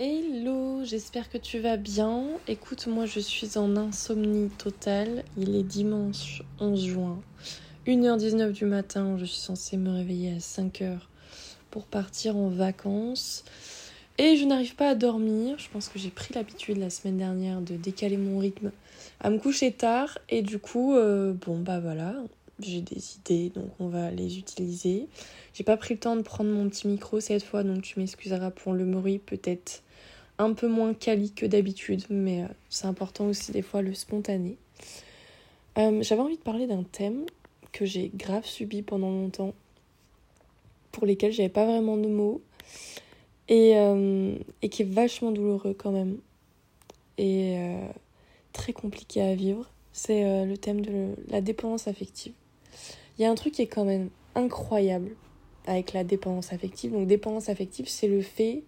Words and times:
Hello, 0.00 0.84
j'espère 0.84 1.28
que 1.28 1.38
tu 1.38 1.58
vas 1.58 1.76
bien. 1.76 2.24
Écoute, 2.46 2.86
moi 2.86 3.04
je 3.04 3.18
suis 3.18 3.58
en 3.58 3.76
insomnie 3.76 4.48
totale. 4.48 5.24
Il 5.36 5.56
est 5.56 5.64
dimanche 5.64 6.44
11 6.60 6.86
juin, 6.86 7.20
1h19 7.84 8.52
du 8.52 8.64
matin. 8.64 9.16
Je 9.18 9.24
suis 9.24 9.40
censée 9.40 9.76
me 9.76 9.90
réveiller 9.90 10.34
à 10.34 10.38
5h 10.38 10.98
pour 11.72 11.86
partir 11.86 12.36
en 12.36 12.48
vacances. 12.48 13.44
Et 14.18 14.36
je 14.36 14.44
n'arrive 14.44 14.76
pas 14.76 14.90
à 14.90 14.94
dormir. 14.94 15.58
Je 15.58 15.68
pense 15.68 15.88
que 15.88 15.98
j'ai 15.98 16.10
pris 16.10 16.32
l'habitude 16.32 16.76
la 16.76 16.90
semaine 16.90 17.18
dernière 17.18 17.60
de 17.60 17.74
décaler 17.74 18.18
mon 18.18 18.38
rythme 18.38 18.70
à 19.18 19.30
me 19.30 19.38
coucher 19.38 19.72
tard. 19.72 20.16
Et 20.28 20.42
du 20.42 20.60
coup, 20.60 20.94
euh, 20.94 21.32
bon 21.32 21.58
bah 21.58 21.80
voilà, 21.80 22.14
j'ai 22.60 22.82
des 22.82 23.16
idées, 23.16 23.50
donc 23.50 23.72
on 23.80 23.88
va 23.88 24.12
les 24.12 24.38
utiliser. 24.38 25.08
J'ai 25.54 25.64
pas 25.64 25.76
pris 25.76 25.94
le 25.94 26.00
temps 26.00 26.14
de 26.14 26.22
prendre 26.22 26.50
mon 26.50 26.68
petit 26.68 26.86
micro 26.86 27.18
cette 27.18 27.42
fois, 27.42 27.64
donc 27.64 27.82
tu 27.82 27.98
m'excuseras 27.98 28.52
pour 28.52 28.74
le 28.74 28.84
bruit 28.84 29.18
peut-être 29.18 29.82
un 30.38 30.52
peu 30.52 30.68
moins 30.68 30.94
quali 30.94 31.32
que 31.32 31.46
d'habitude, 31.46 32.04
mais 32.10 32.42
euh, 32.42 32.48
c'est 32.68 32.86
important 32.86 33.26
aussi 33.26 33.52
des 33.52 33.62
fois 33.62 33.82
le 33.82 33.92
spontané. 33.94 34.56
Euh, 35.76 36.02
j'avais 36.02 36.22
envie 36.22 36.36
de 36.36 36.42
parler 36.42 36.66
d'un 36.66 36.84
thème 36.84 37.26
que 37.72 37.84
j'ai 37.84 38.10
grave 38.14 38.46
subi 38.46 38.82
pendant 38.82 39.10
longtemps, 39.10 39.52
pour 40.92 41.06
lesquels 41.06 41.32
j'avais 41.32 41.48
pas 41.48 41.66
vraiment 41.66 41.96
de 41.96 42.08
mots, 42.08 42.40
et, 43.48 43.76
euh, 43.76 44.36
et 44.62 44.68
qui 44.68 44.82
est 44.82 44.90
vachement 44.90 45.32
douloureux 45.32 45.74
quand 45.74 45.92
même, 45.92 46.18
et 47.18 47.56
très 48.52 48.72
compliqué 48.72 49.20
à 49.20 49.34
vivre. 49.34 49.68
C'est 49.92 50.46
le 50.46 50.56
thème 50.56 50.80
de 50.80 51.14
la 51.28 51.40
dépendance 51.40 51.88
affective. 51.88 52.32
Il 53.18 53.22
y 53.22 53.24
a 53.24 53.30
un 53.30 53.34
truc 53.34 53.54
qui 53.54 53.62
est 53.62 53.66
quand 53.66 53.84
même 53.84 54.10
incroyable 54.36 55.16
avec 55.66 55.92
la 55.92 56.04
dépendance 56.04 56.52
affective. 56.52 56.92
Donc 56.92 57.08
dépendance 57.08 57.48
affective, 57.48 57.88
c'est 57.88 58.06
le 58.06 58.22
fait 58.22 58.62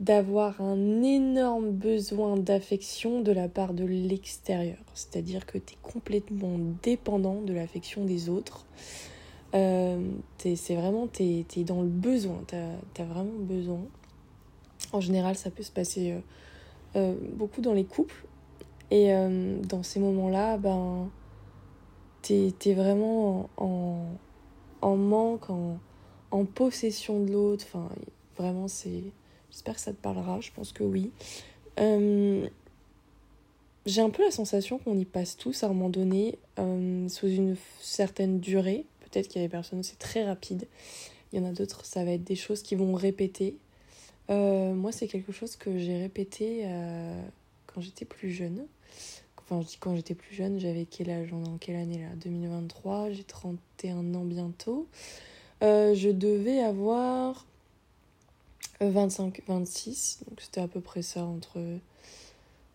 d'avoir 0.00 0.60
un 0.60 1.02
énorme 1.02 1.70
besoin 1.70 2.36
d'affection 2.36 3.20
de 3.20 3.30
la 3.30 3.48
part 3.48 3.74
de 3.74 3.84
l'extérieur. 3.84 4.78
C'est-à-dire 4.94 5.46
que 5.46 5.58
tu 5.58 5.74
es 5.74 5.78
complètement 5.82 6.58
dépendant 6.82 7.40
de 7.40 7.52
l'affection 7.52 8.04
des 8.04 8.28
autres. 8.28 8.66
Euh, 9.54 10.00
c'est 10.38 10.74
vraiment, 10.74 11.06
tu 11.06 11.22
es, 11.22 11.64
dans 11.64 11.82
le 11.82 11.88
besoin, 11.88 12.42
tu 12.48 12.56
as, 12.56 13.04
vraiment 13.04 13.38
besoin. 13.38 13.80
En 14.92 15.00
général, 15.00 15.36
ça 15.36 15.50
peut 15.50 15.62
se 15.62 15.70
passer 15.70 16.12
euh, 16.12 16.20
euh, 16.96 17.14
beaucoup 17.32 17.60
dans 17.60 17.72
les 17.72 17.84
couples. 17.84 18.26
Et 18.90 19.12
dans 19.68 19.82
ces 19.82 19.98
moments-là, 19.98 20.56
ben, 20.56 21.08
tu 22.22 22.52
es, 22.64 22.74
vraiment 22.74 23.48
en, 23.56 24.04
en 24.82 24.96
manque, 24.96 25.50
en, 25.50 25.78
en 26.30 26.44
possession 26.44 27.18
de 27.24 27.32
l'autre. 27.32 27.64
Enfin, 27.66 27.88
vraiment, 28.36 28.68
c'est 28.68 29.02
J'espère 29.54 29.76
que 29.76 29.80
ça 29.80 29.92
te 29.92 30.02
parlera, 30.02 30.40
je 30.40 30.50
pense 30.50 30.72
que 30.72 30.82
oui. 30.82 31.12
Euh, 31.78 32.48
j'ai 33.86 34.00
un 34.00 34.10
peu 34.10 34.24
la 34.24 34.32
sensation 34.32 34.78
qu'on 34.78 34.98
y 34.98 35.04
passe 35.04 35.36
tous 35.36 35.62
à 35.62 35.66
un 35.66 35.68
moment 35.68 35.90
donné, 35.90 36.40
euh, 36.58 37.08
sous 37.08 37.28
une 37.28 37.56
certaine 37.80 38.40
durée. 38.40 38.84
Peut-être 38.98 39.28
qu'il 39.28 39.40
y 39.40 39.44
a 39.44 39.46
des 39.46 39.52
personnes 39.52 39.78
où 39.78 39.84
c'est 39.84 39.98
très 40.00 40.24
rapide. 40.24 40.66
Il 41.32 41.38
y 41.38 41.42
en 41.42 41.48
a 41.48 41.52
d'autres, 41.52 41.86
ça 41.86 42.04
va 42.04 42.10
être 42.10 42.24
des 42.24 42.34
choses 42.34 42.64
qui 42.64 42.74
vont 42.74 42.94
répéter. 42.94 43.56
Euh, 44.28 44.74
moi, 44.74 44.90
c'est 44.90 45.06
quelque 45.06 45.30
chose 45.30 45.54
que 45.54 45.78
j'ai 45.78 45.98
répété 45.98 46.66
quand 47.66 47.80
j'étais 47.80 48.04
plus 48.04 48.32
jeune. 48.32 48.66
Enfin, 49.38 49.60
je 49.60 49.68
dis 49.68 49.76
quand 49.78 49.94
j'étais 49.94 50.14
plus 50.14 50.34
jeune, 50.34 50.58
j'avais 50.58 50.84
quel 50.84 51.10
âge? 51.10 51.28
On 51.32 51.44
est 51.44 51.48
en 51.48 51.58
quelle 51.58 51.76
année 51.76 51.98
là? 51.98 52.08
2023, 52.16 53.12
j'ai 53.12 53.22
31 53.22 54.14
ans 54.16 54.24
bientôt. 54.24 54.88
je 55.62 56.10
devais 56.10 56.58
avoir 56.58 57.46
25, 58.80 59.42
26. 59.46 60.24
Donc 60.28 60.40
c'était 60.40 60.60
à 60.60 60.68
peu 60.68 60.80
près 60.80 61.02
ça 61.02 61.24
entre, 61.24 61.58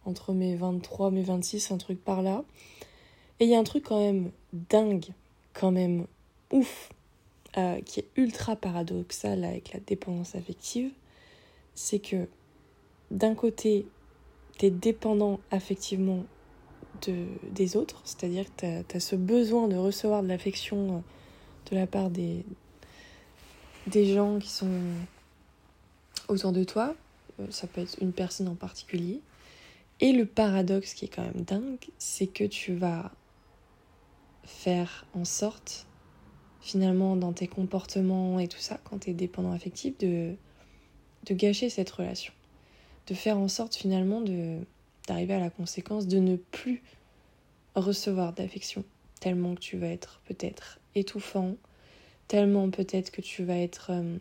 entre 0.06 0.34
mes 0.34 0.56
23, 0.56 1.12
mes 1.12 1.24
26, 1.24 1.72
un 1.72 1.78
truc 1.78 2.04
par 2.04 2.22
là. 2.22 2.44
Et 3.40 3.46
il 3.46 3.52
y 3.52 3.56
a 3.56 3.60
un 3.60 3.64
truc 3.64 3.86
quand 3.86 4.00
même 4.00 4.32
dingue, 4.54 5.06
quand 5.54 5.72
même 5.72 6.06
ouf, 6.52 6.90
euh, 7.58 7.80
qui 7.82 8.02
est 8.02 8.08
ultra 8.16 8.56
paradoxal 8.56 9.44
avec 9.44 9.74
la 9.74 9.80
dépendance 9.80 10.36
affective. 10.36 10.92
C'est 11.76 12.00
que 12.00 12.28
d'un 13.12 13.36
côté, 13.36 13.86
tu 14.58 14.66
es 14.66 14.70
dépendant 14.70 15.40
affectivement 15.52 16.26
de, 17.08 17.26
des 17.52 17.78
autres, 17.78 18.02
c'est-à-dire 18.04 18.46
que 18.56 18.82
tu 18.88 18.96
as, 18.96 19.00
ce 19.00 19.16
besoin 19.16 19.68
de 19.68 19.76
recevoir 19.76 20.22
de 20.22 20.28
l'affection 20.28 20.98
euh, 20.98 21.00
de 21.72 21.76
la 21.76 21.88
part 21.88 22.10
des, 22.10 22.44
des 23.88 24.14
gens 24.14 24.40
qui 24.40 24.50
sont 24.50 24.68
autour 26.30 26.52
de 26.52 26.64
toi, 26.64 26.96
euh, 27.40 27.48
ça 27.50 27.68
peut 27.68 27.82
être 27.82 27.98
une 28.02 28.14
personne 28.14 28.48
en 28.48 28.56
particulier. 28.56 29.22
Et 30.00 30.14
le 30.14 30.26
paradoxe 30.26 30.94
qui 30.94 31.06
est 31.06 31.10
quand 31.10 31.24
même 31.24 31.44
dingue, 31.44 31.90
c'est 31.98 32.28
que 32.28 32.46
tu 32.46 32.74
vas 32.74 33.12
faire 34.46 35.06
en 35.14 35.26
sorte, 35.26 35.88
finalement, 36.62 37.16
dans 37.16 37.34
tes 37.34 37.48
comportements 37.48 38.40
et 38.40 38.48
tout 38.48 38.60
ça, 38.60 38.80
quand 38.84 39.00
tu 39.00 39.10
es 39.10 39.14
dépendant 39.14 39.52
affectif, 39.52 39.98
de, 39.98 40.36
de 41.26 41.34
gâcher 41.34 41.70
cette 41.70 41.90
relation. 41.90 42.34
De 43.08 43.14
faire 43.14 43.38
en 43.38 43.48
sorte, 43.48 43.76
finalement, 43.76 44.22
de 44.22 44.60
d'arriver 45.08 45.34
à 45.34 45.40
la 45.40 45.50
conséquence 45.50 46.06
de 46.06 46.20
ne 46.20 46.36
plus 46.36 46.84
recevoir 47.74 48.34
d'affection, 48.34 48.84
tellement 49.20 49.56
que 49.56 49.60
tu 49.60 49.76
vas 49.76 49.88
être 49.88 50.22
peut-être 50.26 50.80
étouffant, 50.94 51.56
tellement 52.28 52.70
peut-être 52.70 53.10
que 53.10 53.22
tu 53.22 53.44
vas 53.44 53.58
être 53.58 53.90
euh, 53.92 54.18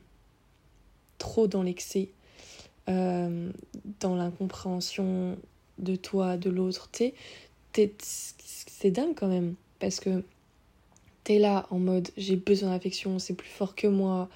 trop 1.19 1.47
dans 1.47 1.63
l'excès, 1.63 2.09
euh, 2.89 3.51
dans 4.01 4.17
l'incompréhension 4.17 5.37
de 5.79 5.97
toi, 5.97 6.37
de 6.37 6.51
l'autre. 6.51 6.91
C'est 7.75 8.91
dingue 8.91 9.15
quand 9.15 9.29
même, 9.29 9.55
parce 9.79 10.01
que 10.01 10.23
t'es 11.25 11.39
là 11.39 11.67
en 11.71 11.79
mode 11.79 12.09
j'ai 12.17 12.37
besoin 12.37 12.71
d'affection, 12.71 13.19
c'est 13.19 13.35
plus 13.35 13.51
fort 13.51 13.75
que 13.75 13.87
moi, 13.87 14.29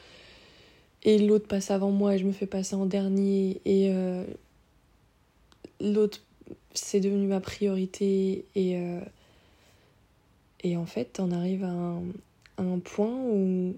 et 1.02 1.18
l'autre 1.18 1.48
passe 1.48 1.70
avant 1.70 1.90
moi 1.90 2.14
et 2.14 2.18
je 2.18 2.24
me 2.24 2.32
fais 2.32 2.46
passer 2.46 2.74
en 2.74 2.86
dernier, 2.86 3.60
et 3.64 3.90
euh, 3.90 4.24
l'autre 5.80 6.20
c'est 6.74 7.00
devenu 7.00 7.26
ma 7.26 7.40
priorité, 7.40 8.44
et, 8.54 8.76
euh, 8.76 9.00
et 10.62 10.76
en 10.76 10.86
fait 10.86 11.14
t'en 11.14 11.30
arrives 11.30 11.64
à 11.64 11.98
un 12.58 12.78
point 12.78 13.10
où 13.10 13.74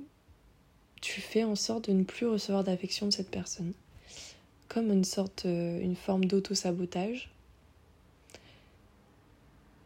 tu 1.04 1.20
fais 1.20 1.44
en 1.44 1.54
sorte 1.54 1.91
de 1.91 1.94
ne 1.94 2.03
plus 2.03 2.26
recevoir 2.26 2.65
d'affection 2.65 3.04
de 3.04 3.12
cette 3.12 3.31
personne. 3.31 3.75
Comme 4.69 4.91
une 4.91 5.04
sorte, 5.04 5.44
euh, 5.44 5.78
une 5.82 5.97
forme 5.97 6.25
d'auto-sabotage. 6.25 7.31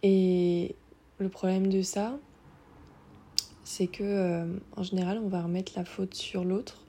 Et 0.05 0.77
le 1.19 1.29
problème 1.29 1.67
de 1.67 1.83
ça, 1.83 2.17
c'est 3.65 3.89
que 3.89 4.05
euh, 4.05 4.47
en 4.77 4.85
général, 4.85 5.19
on 5.19 5.27
va 5.27 5.43
remettre 5.43 5.73
la 5.75 5.85
faute 5.85 6.15
sur 6.15 6.45
l'autre 6.45 6.85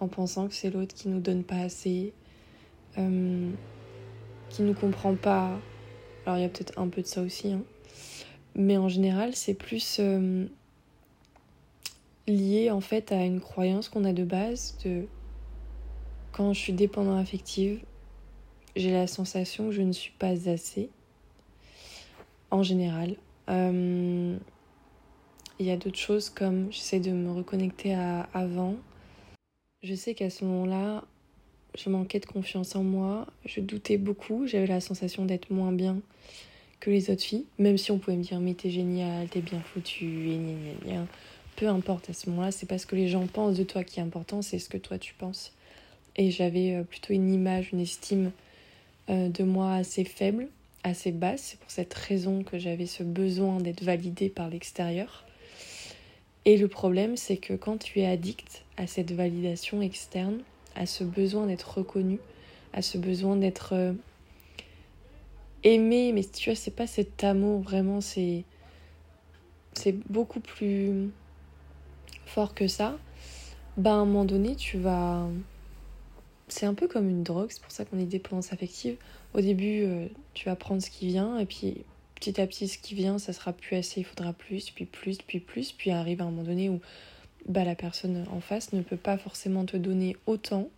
en 0.00 0.08
pensant 0.08 0.48
que 0.48 0.54
c'est 0.54 0.70
l'autre 0.70 0.92
qui 0.92 1.08
nous 1.08 1.20
donne 1.20 1.44
pas 1.44 1.60
assez, 1.60 2.12
euh, 2.98 3.52
qui 4.50 4.62
nous 4.62 4.74
comprend 4.74 5.14
pas. 5.14 5.56
Alors 6.26 6.38
il 6.38 6.42
y 6.42 6.44
a 6.44 6.48
peut-être 6.48 6.76
un 6.76 6.88
peu 6.88 7.02
de 7.02 7.06
ça 7.06 7.22
aussi, 7.22 7.52
hein. 7.52 7.62
mais 8.56 8.78
en 8.78 8.88
général, 8.88 9.36
c'est 9.36 9.54
plus 9.54 10.00
lié 12.26 12.70
en 12.70 12.80
fait 12.80 13.12
à 13.12 13.24
une 13.24 13.40
croyance 13.40 13.88
qu'on 13.88 14.04
a 14.04 14.12
de 14.12 14.24
base 14.24 14.76
de 14.84 15.06
quand 16.32 16.52
je 16.52 16.58
suis 16.58 16.72
dépendant 16.72 17.16
affective, 17.16 17.80
j'ai 18.76 18.90
la 18.90 19.06
sensation 19.06 19.66
que 19.66 19.72
je 19.72 19.82
ne 19.82 19.92
suis 19.92 20.12
pas 20.18 20.48
assez 20.48 20.90
en 22.50 22.62
général. 22.62 23.16
Euh, 23.48 24.36
il 25.58 25.66
y 25.66 25.70
a 25.70 25.76
d'autres 25.76 25.98
choses 25.98 26.30
comme 26.30 26.72
j'essaie 26.72 26.98
de 26.98 27.12
me 27.12 27.30
reconnecter 27.30 27.94
à 27.94 28.28
avant. 28.34 28.74
Je 29.82 29.94
sais 29.94 30.14
qu'à 30.14 30.30
ce 30.30 30.44
moment-là, 30.44 31.04
je 31.76 31.90
manquais 31.90 32.20
de 32.20 32.26
confiance 32.26 32.74
en 32.74 32.82
moi, 32.82 33.26
je 33.44 33.60
doutais 33.60 33.98
beaucoup, 33.98 34.46
j'avais 34.46 34.66
la 34.66 34.80
sensation 34.80 35.24
d'être 35.24 35.50
moins 35.50 35.72
bien 35.72 35.98
que 36.80 36.90
les 36.90 37.10
autres 37.10 37.22
filles, 37.22 37.46
même 37.58 37.78
si 37.78 37.90
on 37.90 37.98
pouvait 37.98 38.16
me 38.16 38.22
dire 38.22 38.40
mais 38.40 38.54
t'es 38.54 38.70
génial, 38.70 39.28
t'es 39.28 39.40
bien 39.40 39.60
foutu, 39.60 40.30
et 40.30 40.38
gna 40.86 41.06
peu 41.56 41.68
importe 41.68 42.10
à 42.10 42.12
ce 42.12 42.28
moment-là, 42.30 42.50
c'est 42.50 42.66
pas 42.66 42.78
ce 42.78 42.86
que 42.86 42.96
les 42.96 43.08
gens 43.08 43.26
pensent 43.26 43.56
de 43.56 43.64
toi 43.64 43.84
qui 43.84 44.00
est 44.00 44.02
important, 44.02 44.42
c'est 44.42 44.58
ce 44.58 44.68
que 44.68 44.78
toi 44.78 44.98
tu 44.98 45.14
penses. 45.14 45.52
Et 46.16 46.30
j'avais 46.30 46.74
euh, 46.74 46.82
plutôt 46.82 47.12
une 47.12 47.32
image, 47.32 47.70
une 47.72 47.80
estime 47.80 48.30
euh, 49.10 49.28
de 49.28 49.44
moi 49.44 49.74
assez 49.74 50.04
faible, 50.04 50.48
assez 50.82 51.12
basse. 51.12 51.42
C'est 51.42 51.58
pour 51.58 51.70
cette 51.70 51.94
raison 51.94 52.42
que 52.42 52.58
j'avais 52.58 52.86
ce 52.86 53.02
besoin 53.02 53.58
d'être 53.60 53.82
validée 53.82 54.28
par 54.28 54.48
l'extérieur. 54.48 55.24
Et 56.44 56.56
le 56.56 56.68
problème, 56.68 57.16
c'est 57.16 57.38
que 57.38 57.54
quand 57.54 57.78
tu 57.78 58.00
es 58.00 58.06
addict 58.06 58.64
à 58.76 58.86
cette 58.86 59.12
validation 59.12 59.80
externe, 59.80 60.40
à 60.76 60.86
ce 60.86 61.04
besoin 61.04 61.46
d'être 61.46 61.78
reconnu, 61.78 62.18
à 62.72 62.82
ce 62.82 62.98
besoin 62.98 63.36
d'être 63.36 63.72
euh, 63.72 63.92
aimé, 65.62 66.12
mais 66.12 66.24
tu 66.24 66.50
vois, 66.50 66.56
c'est 66.56 66.74
pas 66.74 66.86
cet 66.86 67.24
amour 67.24 67.60
vraiment, 67.60 68.00
c'est 68.00 68.44
c'est 69.76 69.96
beaucoup 70.08 70.40
plus 70.40 71.10
fort 72.26 72.54
que 72.54 72.68
ça, 72.68 72.96
bah 73.76 73.92
à 73.92 73.94
un 73.94 74.04
moment 74.04 74.24
donné, 74.24 74.56
tu 74.56 74.78
vas. 74.78 75.26
c'est 76.48 76.66
un 76.66 76.74
peu 76.74 76.88
comme 76.88 77.08
une 77.08 77.22
drogue, 77.22 77.50
c'est 77.50 77.62
pour 77.62 77.72
ça 77.72 77.84
qu'on 77.84 77.98
est 77.98 78.06
dépendance 78.06 78.52
affective. 78.52 78.96
Au 79.34 79.40
début, 79.40 79.82
euh, 79.84 80.06
tu 80.34 80.46
vas 80.46 80.56
prendre 80.56 80.82
ce 80.82 80.90
qui 80.90 81.06
vient, 81.06 81.38
et 81.38 81.46
puis 81.46 81.78
petit 82.14 82.40
à 82.40 82.46
petit, 82.46 82.68
ce 82.68 82.78
qui 82.78 82.94
vient, 82.94 83.18
ça 83.18 83.32
sera 83.32 83.52
plus 83.52 83.76
assez, 83.76 84.00
il 84.00 84.04
faudra 84.04 84.32
plus, 84.32 84.70
puis 84.70 84.84
plus, 84.84 85.18
puis 85.18 85.40
plus, 85.40 85.72
puis 85.72 85.90
arrive 85.90 86.20
à 86.20 86.24
un 86.24 86.30
moment 86.30 86.44
donné 86.44 86.68
où 86.70 86.80
bah, 87.48 87.64
la 87.64 87.74
personne 87.74 88.24
en 88.32 88.40
face 88.40 88.72
ne 88.72 88.82
peut 88.82 88.96
pas 88.96 89.18
forcément 89.18 89.64
te 89.64 89.76
donner 89.76 90.16
autant. 90.26 90.68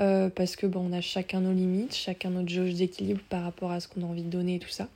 Euh, 0.00 0.28
parce 0.28 0.56
que 0.56 0.66
bon, 0.66 0.88
on 0.90 0.92
a 0.92 1.00
chacun 1.00 1.40
nos 1.40 1.52
limites, 1.52 1.94
chacun 1.94 2.30
notre 2.30 2.48
jauge 2.48 2.74
d'équilibre 2.74 3.20
par 3.28 3.44
rapport 3.44 3.70
à 3.70 3.78
ce 3.78 3.86
qu'on 3.86 4.02
a 4.02 4.06
envie 4.06 4.24
de 4.24 4.30
donner 4.30 4.56
et 4.56 4.58
tout 4.58 4.70
ça. 4.70 4.88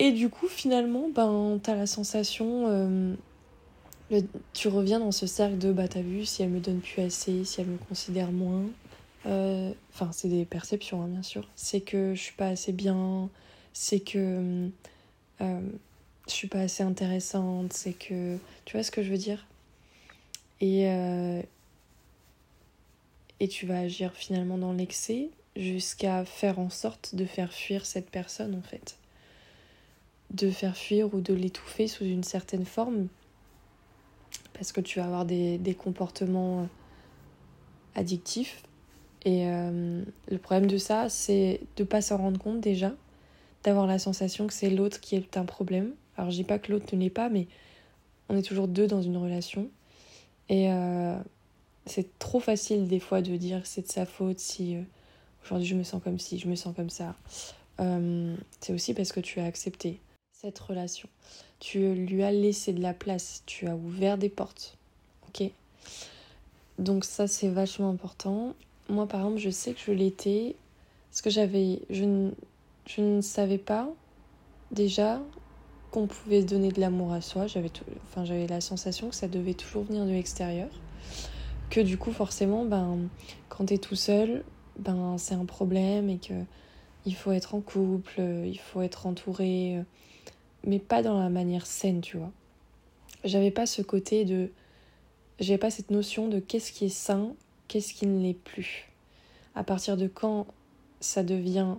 Et 0.00 0.12
du 0.12 0.30
coup, 0.30 0.48
finalement, 0.48 1.08
ben, 1.14 1.60
tu 1.62 1.70
as 1.70 1.76
la 1.76 1.86
sensation 1.86 2.64
euh, 2.68 3.14
tu 4.52 4.68
reviens 4.68 4.98
dans 4.98 5.12
ce 5.12 5.26
cercle 5.26 5.58
de 5.58 5.72
bah 5.72 5.88
t'as 5.88 6.02
vu 6.02 6.24
si 6.24 6.42
elle 6.42 6.50
me 6.50 6.60
donne 6.60 6.80
plus 6.80 7.02
assez, 7.02 7.44
si 7.44 7.60
elle 7.60 7.68
me 7.68 7.78
considère 7.78 8.32
moins. 8.32 8.64
Euh, 9.26 9.72
enfin, 9.92 10.10
c'est 10.12 10.28
des 10.28 10.44
perceptions, 10.44 11.02
hein, 11.02 11.08
bien 11.08 11.22
sûr. 11.22 11.48
C'est 11.56 11.80
que 11.80 12.14
je 12.14 12.20
suis 12.20 12.34
pas 12.34 12.48
assez 12.48 12.72
bien, 12.72 13.28
c'est 13.72 14.00
que 14.00 14.68
euh, 15.40 15.60
je 16.26 16.32
suis 16.32 16.48
pas 16.48 16.60
assez 16.60 16.82
intéressante, 16.82 17.72
c'est 17.72 17.92
que. 17.92 18.38
Tu 18.64 18.76
vois 18.76 18.82
ce 18.82 18.90
que 18.90 19.02
je 19.02 19.10
veux 19.10 19.18
dire? 19.18 19.46
Et, 20.60 20.88
euh, 20.88 21.42
et 23.40 23.48
tu 23.48 23.66
vas 23.66 23.80
agir 23.80 24.12
finalement 24.14 24.58
dans 24.58 24.72
l'excès 24.72 25.30
jusqu'à 25.56 26.24
faire 26.24 26.58
en 26.58 26.70
sorte 26.70 27.14
de 27.14 27.24
faire 27.24 27.52
fuir 27.52 27.86
cette 27.86 28.10
personne 28.10 28.54
en 28.54 28.62
fait. 28.62 28.96
De 30.30 30.50
faire 30.50 30.76
fuir 30.76 31.12
ou 31.14 31.20
de 31.20 31.34
l'étouffer 31.34 31.88
sous 31.88 32.04
une 32.04 32.24
certaine 32.24 32.64
forme 32.64 33.08
parce 34.54 34.72
que 34.72 34.80
tu 34.80 34.98
vas 34.98 35.06
avoir 35.06 35.24
des, 35.24 35.76
comportements 35.78 36.60
euh, 36.60 36.64
addictifs. 37.94 38.62
Et 39.24 39.46
euh, 39.46 40.02
le 40.30 40.38
problème 40.38 40.66
de 40.66 40.76
ça, 40.76 41.08
c'est 41.08 41.60
de 41.76 41.82
ne 41.82 41.88
pas 41.88 42.02
s'en 42.02 42.18
rendre 42.18 42.38
compte 42.38 42.60
déjà, 42.60 42.92
d'avoir 43.64 43.86
la 43.86 43.98
sensation 43.98 44.46
que 44.46 44.52
c'est 44.52 44.70
l'autre 44.70 45.00
qui 45.00 45.16
est 45.16 45.36
un 45.36 45.44
problème. 45.44 45.92
Alors 46.16 46.30
je 46.30 46.36
dis 46.36 46.44
pas 46.44 46.58
que 46.58 46.72
l'autre 46.72 46.94
ne 46.94 47.00
l'est 47.00 47.10
pas, 47.10 47.28
mais 47.28 47.46
on 48.28 48.36
est 48.36 48.42
toujours 48.42 48.68
deux 48.68 48.86
dans 48.86 49.02
une 49.02 49.16
relation. 49.16 49.68
Et 50.48 50.70
euh, 50.70 51.16
c'est 51.86 52.18
trop 52.18 52.40
facile 52.40 52.88
des 52.88 53.00
fois 53.00 53.22
de 53.22 53.36
dire 53.36 53.62
c'est 53.64 53.82
de 53.82 53.90
sa 53.90 54.04
faute 54.04 54.38
si 54.38 54.76
aujourd'hui 55.44 55.66
je 55.66 55.74
me 55.74 55.84
sens 55.84 56.02
comme 56.02 56.18
ci, 56.18 56.38
je 56.38 56.48
me 56.48 56.54
sens 56.54 56.74
comme 56.74 56.90
ça. 56.90 57.14
c'est 58.60 58.74
aussi 58.74 58.92
parce 58.92 59.12
que 59.12 59.20
tu 59.20 59.40
as 59.40 59.44
accepté 59.46 60.00
cette 60.40 60.58
relation. 60.58 61.06
Tu 61.58 61.92
lui 61.92 62.22
as 62.22 62.32
laissé 62.32 62.72
de 62.72 62.80
la 62.80 62.94
place, 62.94 63.42
tu 63.44 63.66
as 63.66 63.76
ouvert 63.76 64.16
des 64.16 64.30
portes. 64.30 64.78
Ok 65.28 65.50
Donc 66.78 67.04
ça 67.04 67.26
c'est 67.26 67.48
vachement 67.48 67.90
important. 67.90 68.54
Moi 68.88 69.06
par 69.06 69.20
exemple, 69.20 69.38
je 69.38 69.50
sais 69.50 69.74
que 69.74 69.80
je 69.80 69.92
l'étais 69.92 70.56
parce 71.10 71.20
que 71.20 71.28
j'avais 71.28 71.82
je 71.90 72.04
ne, 72.04 72.30
je 72.86 73.02
ne 73.02 73.20
savais 73.20 73.58
pas 73.58 73.90
déjà 74.70 75.20
qu'on 75.90 76.06
pouvait 76.06 76.40
se 76.40 76.46
donner 76.46 76.70
de 76.70 76.80
l'amour 76.80 77.12
à 77.12 77.20
soi, 77.20 77.46
j'avais 77.46 77.70
enfin 78.04 78.24
j'avais 78.24 78.46
la 78.46 78.62
sensation 78.62 79.10
que 79.10 79.16
ça 79.16 79.28
devait 79.28 79.54
toujours 79.54 79.82
venir 79.82 80.06
de 80.06 80.12
l'extérieur. 80.12 80.70
Que 81.68 81.82
du 81.82 81.98
coup 81.98 82.12
forcément 82.12 82.64
ben 82.64 83.10
quand 83.50 83.66
tu 83.66 83.74
es 83.74 83.78
tout 83.78 83.96
seul, 83.96 84.42
ben 84.78 85.18
c'est 85.18 85.34
un 85.34 85.44
problème 85.44 86.08
et 86.08 86.16
que 86.16 86.32
il 87.06 87.14
faut 87.14 87.32
être 87.32 87.54
en 87.54 87.60
couple, 87.60 88.20
il 88.20 88.58
faut 88.58 88.82
être 88.82 89.06
entouré 89.06 89.78
mais 90.64 90.78
pas 90.78 91.02
dans 91.02 91.18
la 91.18 91.28
manière 91.28 91.66
saine, 91.66 92.00
tu 92.00 92.16
vois. 92.16 92.32
J'avais 93.24 93.50
pas 93.50 93.66
ce 93.66 93.82
côté 93.82 94.24
de. 94.24 94.50
J'avais 95.38 95.58
pas 95.58 95.70
cette 95.70 95.90
notion 95.90 96.28
de 96.28 96.38
qu'est-ce 96.38 96.72
qui 96.72 96.86
est 96.86 96.94
sain, 96.94 97.34
qu'est-ce 97.68 97.94
qui 97.94 98.06
ne 98.06 98.22
l'est 98.22 98.34
plus. 98.34 98.88
À 99.54 99.64
partir 99.64 99.96
de 99.96 100.06
quand 100.06 100.46
ça 101.00 101.22
devient 101.22 101.76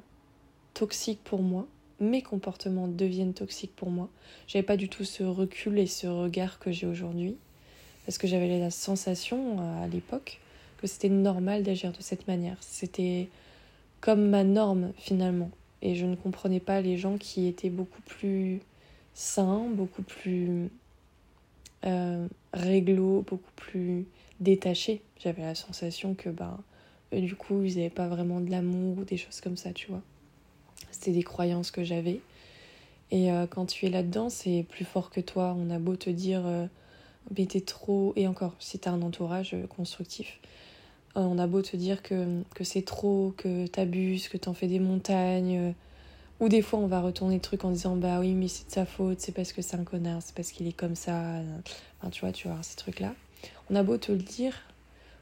toxique 0.73 1.19
pour 1.24 1.41
moi, 1.41 1.67
mes 2.00 2.24
comportements 2.24 2.88
deviennent 2.88 3.33
toxiques 3.33 3.75
pour 3.75 3.91
moi. 3.91 4.09
J'avais 4.47 4.63
pas 4.63 4.77
du 4.77 4.89
tout 4.89 5.03
ce 5.03 5.24
recul 5.24 5.77
et 5.77 5.85
ce 5.85 6.07
regard 6.07 6.57
que 6.57 6.71
j'ai 6.71 6.88
aujourd'hui. 6.88 7.35
Parce 8.06 8.17
que 8.17 8.25
j'avais 8.25 8.57
la 8.57 8.71
sensation 8.71 9.59
à 9.83 9.88
l'époque 9.88 10.39
que 10.79 10.88
c'était 10.88 11.09
normal 11.09 11.62
d'agir 11.62 11.91
de 11.91 12.01
cette 12.01 12.27
manière. 12.27 12.57
C'était 12.62 13.29
comme 14.01 14.30
ma 14.30 14.44
norme 14.44 14.92
finalement. 14.98 15.51
Et 15.81 15.95
je 15.95 16.06
ne 16.06 16.15
comprenais 16.15 16.59
pas 16.59 16.81
les 16.81 16.98
gens 16.98 17.18
qui 17.18 17.48
étaient 17.48 17.69
beaucoup 17.69 18.01
plus 18.01 18.59
sain, 19.13 19.68
beaucoup 19.69 20.03
plus 20.03 20.69
euh, 21.86 22.27
réglo, 22.53 23.24
beaucoup 23.27 23.51
plus 23.56 24.06
détaché. 24.39 25.01
J'avais 25.19 25.44
la 25.44 25.56
sensation 25.56 26.13
que 26.13 26.30
ben, 26.30 26.59
du 27.12 27.36
coup, 27.36 27.63
ils 27.63 27.77
n'avaient 27.77 27.89
pas 27.89 28.07
vraiment 28.07 28.39
de 28.39 28.51
l'amour 28.51 29.00
ou 29.00 29.03
des 29.03 29.18
choses 29.18 29.42
comme 29.42 29.57
ça, 29.57 29.71
tu 29.74 29.88
vois. 29.88 30.01
C'était 30.92 31.12
des 31.12 31.24
croyances 31.24 31.71
que 31.71 31.83
j'avais. 31.83 32.19
Et 33.09 33.31
euh, 33.31 33.45
quand 33.48 33.65
tu 33.65 33.86
es 33.86 33.89
là-dedans, 33.89 34.30
c'est 34.30 34.65
plus 34.69 34.86
fort 34.86 35.09
que 35.09 35.19
toi. 35.19 35.56
On 35.57 35.69
a 35.69 35.80
beau 35.80 35.95
te 35.95 36.09
dire, 36.09 36.45
euh, 36.45 36.68
mais 37.36 37.45
t'es 37.45 37.62
trop. 37.62 38.13
Et 38.15 38.27
encore, 38.27 38.56
si 38.59 38.80
t'as 38.80 38.92
un 38.92 39.01
entourage 39.01 39.56
constructif, 39.75 40.39
on 41.16 41.38
a 41.38 41.48
beau 41.48 41.62
te 41.62 41.75
dire 41.75 42.02
que, 42.02 42.42
que 42.56 42.63
c'est 42.63 42.84
trop, 42.84 43.34
que 43.38 43.68
t'abuses, 43.68 44.28
que 44.28 44.38
t'en 44.38 44.54
fais 44.54 44.68
des 44.68 44.80
montagnes 44.80 45.74
ou 46.42 46.50
des 46.50 46.63
fois, 46.63 46.80
on 46.80 46.88
va 46.88 47.02
retourner 47.02 47.36
le 47.36 47.42
truc 47.42 47.63
en 47.63 47.69
disant 47.69 47.96
Bah 47.96 48.19
oui, 48.19 48.34
mais 48.34 48.48
c'est 48.48 48.66
de 48.66 48.72
sa 48.72 48.86
faute, 48.88 49.19
c'est 49.22 49.31
parce 49.31 49.54
que 49.54 49.62
c'est 49.62 49.78
un 49.78 49.84
connard, 49.84 50.24
c'est 50.24 50.34
parce 50.34 50.52
qu'il 50.52 50.68
est 50.68 50.74
comme 50.74 50.96
ça. 50.96 51.36
Enfin, 52.00 52.10
tu 52.10 52.22
vois, 52.22 52.31
tu 52.31 52.48
vois, 52.48 52.58
ces 52.63 52.75
trucs-là. 52.75 53.13
On 53.69 53.75
a 53.75 53.84
beau 53.84 53.98
te 53.98 54.12
le 54.12 54.18
dire 54.18 54.56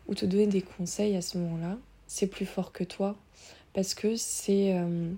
ou 0.07 0.15
te 0.15 0.25
donner 0.25 0.47
des 0.47 0.61
conseils 0.61 1.17
à 1.17 1.21
ce 1.21 1.37
moment-là, 1.37 1.77
c'est 2.07 2.27
plus 2.27 2.45
fort 2.45 2.71
que 2.71 2.85
toi 2.85 3.17
parce 3.73 3.93
que 3.93 4.15
c'est. 4.15 4.73
Euh, 4.73 5.11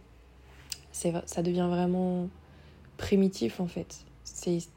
ça 0.92 1.42
devient 1.42 1.68
vraiment 1.70 2.28
primitif 2.98 3.60
en 3.60 3.68
fait. 3.68 4.04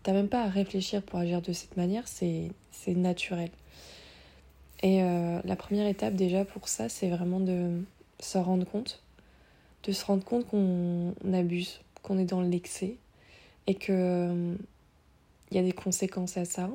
T'as 0.02 0.12
même 0.12 0.28
pas 0.28 0.42
à 0.42 0.48
réfléchir 0.48 1.02
pour 1.02 1.18
agir 1.18 1.40
de 1.40 1.54
cette 1.54 1.78
manière, 1.78 2.06
c'est 2.06 2.52
naturel. 2.86 3.50
Et 4.84 5.02
euh, 5.02 5.40
la 5.44 5.56
première 5.56 5.88
étape 5.88 6.14
déjà 6.14 6.44
pour 6.44 6.68
ça, 6.68 6.88
c'est 6.88 7.08
vraiment 7.08 7.40
de 7.40 7.82
se 8.20 8.38
rendre 8.38 8.64
compte 8.64 9.00
de 9.84 9.92
se 9.92 10.04
rendre 10.04 10.24
compte 10.24 10.46
qu'on 10.46 11.14
abuse, 11.32 11.80
qu'on 12.02 12.18
est 12.18 12.24
dans 12.24 12.40
l'excès 12.40 12.96
et 13.66 13.74
que 13.74 13.92
il 13.92 13.94
euh, 13.94 14.54
y 15.52 15.58
a 15.58 15.62
des 15.62 15.72
conséquences 15.72 16.36
à 16.36 16.44
ça. 16.44 16.70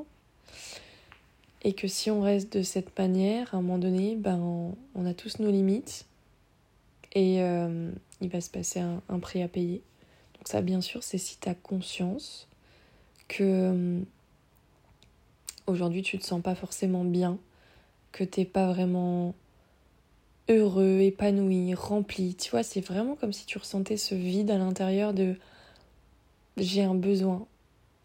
Et 1.64 1.74
que 1.74 1.88
si 1.88 2.10
on 2.10 2.22
reste 2.22 2.56
de 2.56 2.62
cette 2.62 2.98
manière, 2.98 3.54
à 3.54 3.58
un 3.58 3.62
moment 3.62 3.80
donné, 3.80 4.16
ben, 4.16 4.40
on 4.96 5.06
a 5.06 5.14
tous 5.14 5.40
nos 5.40 5.52
limites 5.52 6.06
et 7.14 7.42
euh, 7.42 7.92
il 8.22 8.30
va 8.30 8.40
se 8.40 8.50
passer 8.50 8.80
un, 8.80 9.20
prix 9.20 9.44
à 9.44 9.48
payer. 9.48 9.82
Donc 10.38 10.48
ça, 10.48 10.62
bien 10.62 10.80
sûr, 10.80 11.04
c'est 11.04 11.18
si 11.18 11.38
tu 11.38 11.50
as 11.50 11.56
conscience 11.56 12.48
que 13.28 14.00
aujourd'hui 15.68 16.02
tu 16.02 16.18
te 16.18 16.26
sens 16.26 16.42
pas 16.42 16.56
forcément 16.56 17.04
bien, 17.04 17.38
que 18.12 18.24
t'es 18.24 18.46
pas 18.46 18.72
vraiment 18.72 19.34
heureux, 20.50 21.00
épanoui, 21.00 21.74
rempli. 21.74 22.36
Tu 22.36 22.52
vois, 22.52 22.64
c'est 22.64 22.82
vraiment 22.82 23.16
comme 23.16 23.34
si 23.34 23.46
tu 23.46 23.58
ressentais 23.58 23.98
ce 23.98 24.16
vide 24.16 24.52
à 24.52 24.58
l'intérieur 24.58 25.14
de 25.14 25.36
j'ai 26.58 26.84
un 26.84 26.96
besoin. 26.96 27.46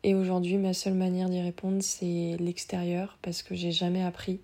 Et 0.03 0.15
aujourd'hui, 0.15 0.59
ma 0.59 0.75
seule 0.75 0.95
manière 0.95 1.31
d'y 1.31 1.41
répondre, 1.41 1.79
c'est 1.81 2.37
l'extérieur, 2.39 3.19
parce 3.23 3.43
que 3.43 3.55
j'ai 3.55 3.73
jamais 3.73 4.03
appris 4.03 4.41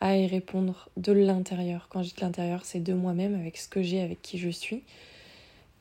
à 0.00 0.16
y 0.16 0.26
répondre 0.26 0.88
de 0.96 1.12
l'intérieur. 1.12 1.88
Quand 1.88 2.02
je 2.02 2.08
dis 2.08 2.16
de 2.16 2.20
l'intérieur, 2.20 2.64
c'est 2.64 2.80
de 2.80 2.92
moi-même, 2.92 3.34
avec 3.34 3.56
ce 3.56 3.68
que 3.68 3.82
j'ai, 3.82 4.00
avec 4.00 4.20
qui 4.22 4.38
je 4.38 4.48
suis. 4.48 4.82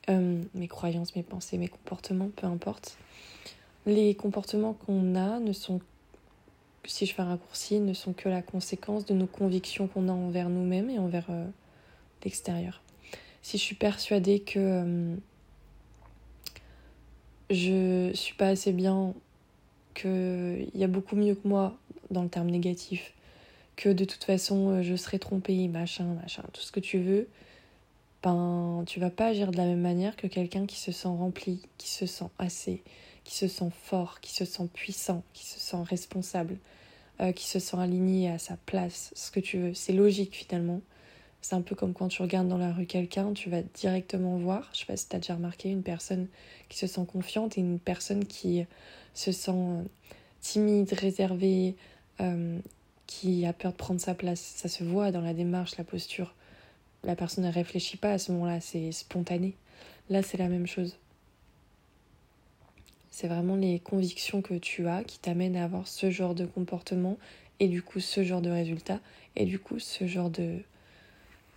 Euh, 0.09 0.41
mes 0.53 0.67
croyances, 0.67 1.15
mes 1.15 1.23
pensées, 1.23 1.57
mes 1.57 1.67
comportements, 1.67 2.29
peu 2.35 2.47
importe. 2.47 2.97
Les 3.85 4.15
comportements 4.15 4.73
qu'on 4.73 5.15
a 5.15 5.39
ne 5.39 5.51
sont 5.51 5.81
si 6.87 7.05
je 7.05 7.13
fais 7.13 7.21
un 7.21 7.29
raccourci, 7.29 7.79
ne 7.79 7.93
sont 7.93 8.13
que 8.13 8.29
la 8.29 8.41
conséquence 8.41 9.05
de 9.05 9.13
nos 9.13 9.27
convictions 9.27 9.87
qu'on 9.87 10.09
a 10.09 10.11
envers 10.11 10.49
nous-mêmes 10.49 10.89
et 10.89 10.99
envers 10.99 11.27
euh, 11.29 11.45
l'extérieur. 12.23 12.81
Si 13.41 13.57
je 13.57 13.63
suis 13.63 13.75
persuadée 13.75 14.39
que 14.39 14.59
euh, 14.59 15.15
je 17.49 18.11
suis 18.13 18.33
pas 18.35 18.47
assez 18.47 18.71
bien, 18.71 19.13
qu'il 19.93 20.69
y 20.75 20.83
a 20.83 20.87
beaucoup 20.87 21.15
mieux 21.15 21.35
que 21.35 21.47
moi 21.47 21.77
dans 22.11 22.23
le 22.23 22.29
terme 22.29 22.49
négatif, 22.49 23.13
que 23.75 23.89
de 23.89 24.05
toute 24.05 24.23
façon 24.23 24.69
euh, 24.69 24.81
je 24.81 24.95
serai 24.95 25.19
trompée, 25.19 25.67
machin, 25.67 26.05
machin, 26.21 26.43
tout 26.53 26.61
ce 26.61 26.71
que 26.71 26.79
tu 26.79 26.99
veux, 26.99 27.27
ben 28.23 28.83
tu 28.87 28.99
vas 28.99 29.09
pas 29.09 29.27
agir 29.27 29.51
de 29.51 29.57
la 29.57 29.65
même 29.65 29.81
manière 29.81 30.15
que 30.15 30.27
quelqu'un 30.27 30.65
qui 30.65 30.77
se 30.77 30.91
sent 30.91 31.07
rempli, 31.07 31.61
qui 31.77 31.89
se 31.89 32.05
sent 32.05 32.29
assez, 32.39 32.81
qui 33.23 33.35
se 33.35 33.47
sent 33.47 33.71
fort, 33.83 34.19
qui 34.21 34.33
se 34.33 34.45
sent 34.45 34.67
puissant, 34.73 35.23
qui 35.33 35.45
se 35.45 35.59
sent 35.59 35.83
responsable, 35.83 36.57
euh, 37.21 37.31
qui 37.31 37.47
se 37.47 37.59
sent 37.59 37.77
aligné 37.77 38.29
à 38.29 38.37
sa 38.37 38.57
place, 38.65 39.11
ce 39.15 39.31
que 39.31 39.39
tu 39.39 39.57
veux. 39.57 39.73
C'est 39.73 39.93
logique 39.93 40.35
finalement. 40.35 40.81
C'est 41.41 41.55
un 41.55 41.61
peu 41.61 41.75
comme 41.75 41.93
quand 41.93 42.07
tu 42.09 42.21
regardes 42.21 42.47
dans 42.47 42.57
la 42.57 42.73
rue 42.73 42.85
quelqu'un, 42.85 43.33
tu 43.33 43.49
vas 43.49 43.61
directement 43.61 44.37
voir, 44.37 44.69
je 44.73 44.79
sais 44.79 44.85
pas 44.85 44.97
si 44.97 45.07
tu 45.07 45.15
as 45.15 45.19
déjà 45.19 45.35
remarqué, 45.35 45.69
une 45.69 45.83
personne 45.83 46.27
qui 46.67 46.77
se 46.77 46.87
sent 46.87 47.05
confiante 47.11 47.57
et 47.57 47.61
une 47.61 47.79
personne 47.79 48.25
qui 48.25 48.65
se 49.13 49.31
sent 49.31 49.51
euh, 49.51 49.83
timide, 50.41 50.91
réservée, 50.93 51.75
euh, 52.21 52.59
qui 53.05 53.45
a 53.45 53.53
peur 53.53 53.71
de 53.71 53.77
prendre 53.77 54.01
sa 54.01 54.13
place. 54.13 54.41
Ça 54.41 54.67
se 54.67 54.83
voit 54.83 55.11
dans 55.11 55.21
la 55.21 55.33
démarche, 55.33 55.77
la 55.77 55.83
posture. 55.83 56.35
La 57.03 57.15
personne 57.15 57.45
ne 57.45 57.51
réfléchit 57.51 57.97
pas 57.97 58.11
à 58.11 58.17
ce 58.17 58.31
moment-là, 58.33 58.59
c'est 58.59 58.91
spontané. 58.91 59.55
Là, 60.09 60.23
c'est 60.23 60.37
la 60.37 60.49
même 60.49 60.67
chose. 60.67 60.97
C'est 63.17 63.27
vraiment 63.27 63.55
les 63.55 63.79
convictions 63.79 64.43
que 64.43 64.53
tu 64.53 64.87
as 64.87 65.03
qui 65.03 65.17
t'amènent 65.17 65.55
à 65.55 65.63
avoir 65.63 65.87
ce 65.87 66.11
genre 66.11 66.35
de 66.35 66.45
comportement 66.45 67.17
et 67.59 67.67
du 67.67 67.81
coup 67.81 67.99
ce 67.99 68.23
genre 68.23 68.41
de 68.41 68.51
résultat 68.51 68.99
et 69.35 69.45
du 69.45 69.57
coup 69.57 69.79
ce 69.79 70.05
genre 70.05 70.29
de, 70.29 70.59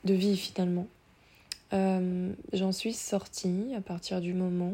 de 0.07 0.14
vie 0.14 0.38
finalement. 0.38 0.87
Euh, 1.75 2.33
j'en 2.55 2.73
suis 2.73 2.95
sortie 2.95 3.75
à 3.76 3.83
partir 3.83 4.23
du 4.23 4.33
moment 4.33 4.73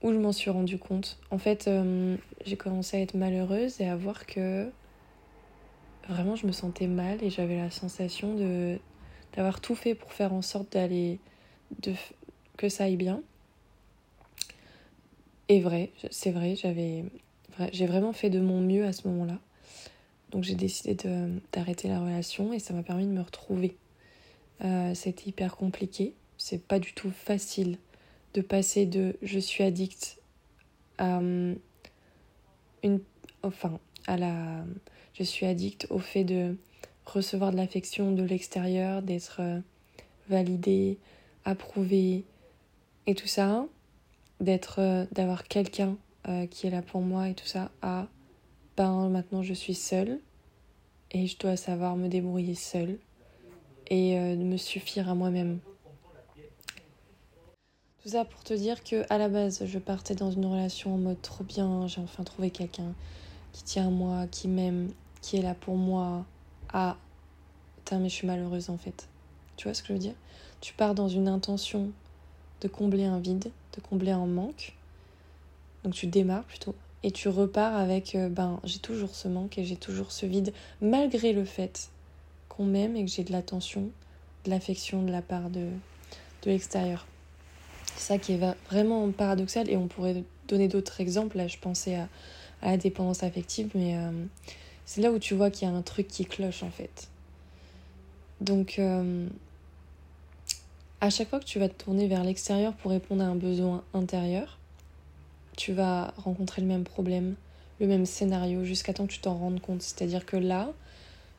où 0.00 0.12
je 0.12 0.16
m'en 0.16 0.30
suis 0.30 0.48
rendu 0.48 0.78
compte. 0.78 1.18
En 1.32 1.38
fait, 1.38 1.66
euh, 1.66 2.16
j'ai 2.46 2.56
commencé 2.56 2.98
à 2.98 3.00
être 3.00 3.14
malheureuse 3.14 3.80
et 3.80 3.88
à 3.88 3.96
voir 3.96 4.26
que 4.26 4.70
vraiment 6.08 6.36
je 6.36 6.46
me 6.46 6.52
sentais 6.52 6.86
mal 6.86 7.20
et 7.20 7.30
j'avais 7.30 7.56
la 7.56 7.72
sensation 7.72 8.36
d'avoir 9.34 9.60
tout 9.60 9.74
fait 9.74 9.96
pour 9.96 10.12
faire 10.12 10.34
en 10.34 10.42
sorte 10.42 10.70
d'aller 10.70 11.18
que 12.56 12.68
ça 12.68 12.84
aille 12.84 12.96
bien. 12.96 13.24
Et 15.48 15.60
vrai, 15.60 15.90
c'est 16.10 16.30
vrai, 16.30 16.56
j'avais 16.56 17.04
j'ai 17.72 17.86
vraiment 17.86 18.12
fait 18.12 18.30
de 18.30 18.40
mon 18.40 18.60
mieux 18.60 18.84
à 18.84 18.92
ce 18.92 19.06
moment-là. 19.08 19.38
Donc 20.30 20.42
j'ai 20.42 20.54
décidé 20.54 20.96
d'arrêter 21.52 21.88
la 21.88 22.00
relation 22.00 22.52
et 22.52 22.58
ça 22.58 22.74
m'a 22.74 22.82
permis 22.82 23.06
de 23.06 23.12
me 23.12 23.20
retrouver. 23.20 23.76
Euh, 24.64 24.94
c'était 24.94 25.28
hyper 25.28 25.56
compliqué. 25.56 26.14
C'est 26.38 26.62
pas 26.62 26.78
du 26.78 26.92
tout 26.94 27.10
facile 27.10 27.78
de 28.34 28.40
passer 28.40 28.86
de 28.86 29.16
je 29.22 29.38
suis 29.38 29.62
addict 29.62 30.18
à 30.98 31.18
hum, 31.18 31.56
une 32.82 33.00
enfin 33.42 33.78
à 34.06 34.16
la 34.16 34.64
je 35.14 35.22
suis 35.22 35.46
addict 35.46 35.86
au 35.90 36.00
fait 36.00 36.24
de 36.24 36.56
recevoir 37.06 37.52
de 37.52 37.56
l'affection 37.56 38.10
de 38.10 38.24
l'extérieur, 38.24 39.02
d'être 39.02 39.36
euh, 39.40 39.60
validée, 40.28 40.98
approuvée 41.44 42.24
et 43.06 43.14
tout 43.14 43.28
ça, 43.28 43.66
d'être 44.40 44.80
euh, 44.80 45.06
d'avoir 45.12 45.44
quelqu'un 45.44 45.96
qui 46.50 46.66
est 46.66 46.70
là 46.70 46.80
pour 46.80 47.02
moi 47.02 47.28
et 47.28 47.34
tout 47.34 47.44
ça 47.44 47.70
à 47.82 48.06
ben 48.78 49.10
maintenant 49.10 49.42
je 49.42 49.52
suis 49.52 49.74
seule 49.74 50.20
et 51.10 51.26
je 51.26 51.38
dois 51.38 51.56
savoir 51.56 51.96
me 51.96 52.08
débrouiller 52.08 52.54
seule 52.54 52.98
et 53.88 54.18
euh, 54.18 54.36
me 54.36 54.56
suffire 54.56 55.08
à 55.08 55.14
moi-même. 55.14 55.60
Tout 58.02 58.10
ça 58.10 58.24
pour 58.24 58.42
te 58.42 58.52
dire 58.52 58.82
que 58.84 59.04
à 59.08 59.16
la 59.16 59.28
base, 59.28 59.64
je 59.64 59.78
partais 59.78 60.14
dans 60.14 60.30
une 60.30 60.44
relation 60.44 60.94
en 60.94 60.98
mode 60.98 61.22
trop 61.22 61.44
bien, 61.44 61.86
j'ai 61.86 62.00
enfin 62.00 62.22
trouvé 62.24 62.50
quelqu'un 62.50 62.92
qui 63.52 63.62
tient 63.62 63.86
à 63.86 63.90
moi, 63.90 64.26
qui 64.26 64.48
m'aime, 64.48 64.92
qui 65.22 65.36
est 65.36 65.42
là 65.42 65.54
pour 65.54 65.76
moi. 65.76 66.26
Ah, 66.72 66.96
putain, 67.76 68.00
mais 68.00 68.08
je 68.08 68.14
suis 68.14 68.26
malheureuse 68.26 68.68
en 68.68 68.76
fait. 68.76 69.08
Tu 69.56 69.68
vois 69.68 69.74
ce 69.74 69.82
que 69.82 69.88
je 69.88 69.92
veux 69.94 69.98
dire? 69.98 70.14
Tu 70.60 70.74
pars 70.74 70.94
dans 70.94 71.08
une 71.08 71.28
intention 71.28 71.92
de 72.64 72.68
combler 72.68 73.04
un 73.04 73.20
vide, 73.20 73.50
de 73.76 73.80
combler 73.80 74.10
un 74.10 74.26
manque. 74.26 74.72
Donc 75.84 75.92
tu 75.92 76.06
démarres 76.06 76.44
plutôt 76.44 76.74
et 77.02 77.10
tu 77.10 77.28
repars 77.28 77.76
avec 77.76 78.14
euh, 78.14 78.30
ben 78.30 78.58
j'ai 78.64 78.78
toujours 78.78 79.14
ce 79.14 79.28
manque 79.28 79.58
et 79.58 79.64
j'ai 79.64 79.76
toujours 79.76 80.10
ce 80.10 80.24
vide 80.24 80.54
malgré 80.80 81.34
le 81.34 81.44
fait 81.44 81.90
qu'on 82.48 82.64
m'aime 82.64 82.96
et 82.96 83.04
que 83.04 83.10
j'ai 83.10 83.22
de 83.22 83.32
l'attention, 83.32 83.90
de 84.44 84.50
l'affection 84.50 85.02
de 85.02 85.12
la 85.12 85.20
part 85.20 85.50
de, 85.50 85.68
de 86.42 86.50
l'extérieur. 86.50 87.06
C'est 87.96 88.14
ça 88.14 88.18
qui 88.18 88.32
est 88.32 88.40
vraiment 88.70 89.10
paradoxal 89.10 89.68
et 89.68 89.76
on 89.76 89.86
pourrait 89.86 90.24
donner 90.48 90.66
d'autres 90.66 91.00
exemples. 91.00 91.36
Là, 91.36 91.46
je 91.46 91.58
pensais 91.58 91.96
à, 91.96 92.08
à 92.62 92.70
la 92.70 92.76
dépendance 92.78 93.22
affective, 93.22 93.70
mais 93.74 93.96
euh, 93.96 94.10
c'est 94.86 95.02
là 95.02 95.12
où 95.12 95.18
tu 95.18 95.34
vois 95.34 95.50
qu'il 95.50 95.68
y 95.68 95.70
a 95.70 95.74
un 95.74 95.82
truc 95.82 96.08
qui 96.08 96.24
cloche 96.24 96.62
en 96.62 96.70
fait. 96.70 97.08
Donc, 98.40 98.78
euh, 98.78 99.26
à 101.04 101.10
chaque 101.10 101.28
fois 101.28 101.38
que 101.38 101.44
tu 101.44 101.58
vas 101.58 101.68
te 101.68 101.84
tourner 101.84 102.06
vers 102.06 102.24
l'extérieur 102.24 102.72
pour 102.72 102.90
répondre 102.90 103.22
à 103.22 103.26
un 103.26 103.34
besoin 103.34 103.84
intérieur, 103.92 104.58
tu 105.54 105.74
vas 105.74 106.14
rencontrer 106.16 106.62
le 106.62 106.68
même 106.68 106.84
problème, 106.84 107.34
le 107.78 107.86
même 107.86 108.06
scénario, 108.06 108.64
jusqu'à 108.64 108.94
temps 108.94 109.06
que 109.06 109.12
tu 109.12 109.18
t'en 109.18 109.34
rendes 109.34 109.60
compte. 109.60 109.82
C'est-à-dire 109.82 110.24
que 110.24 110.38
là, 110.38 110.72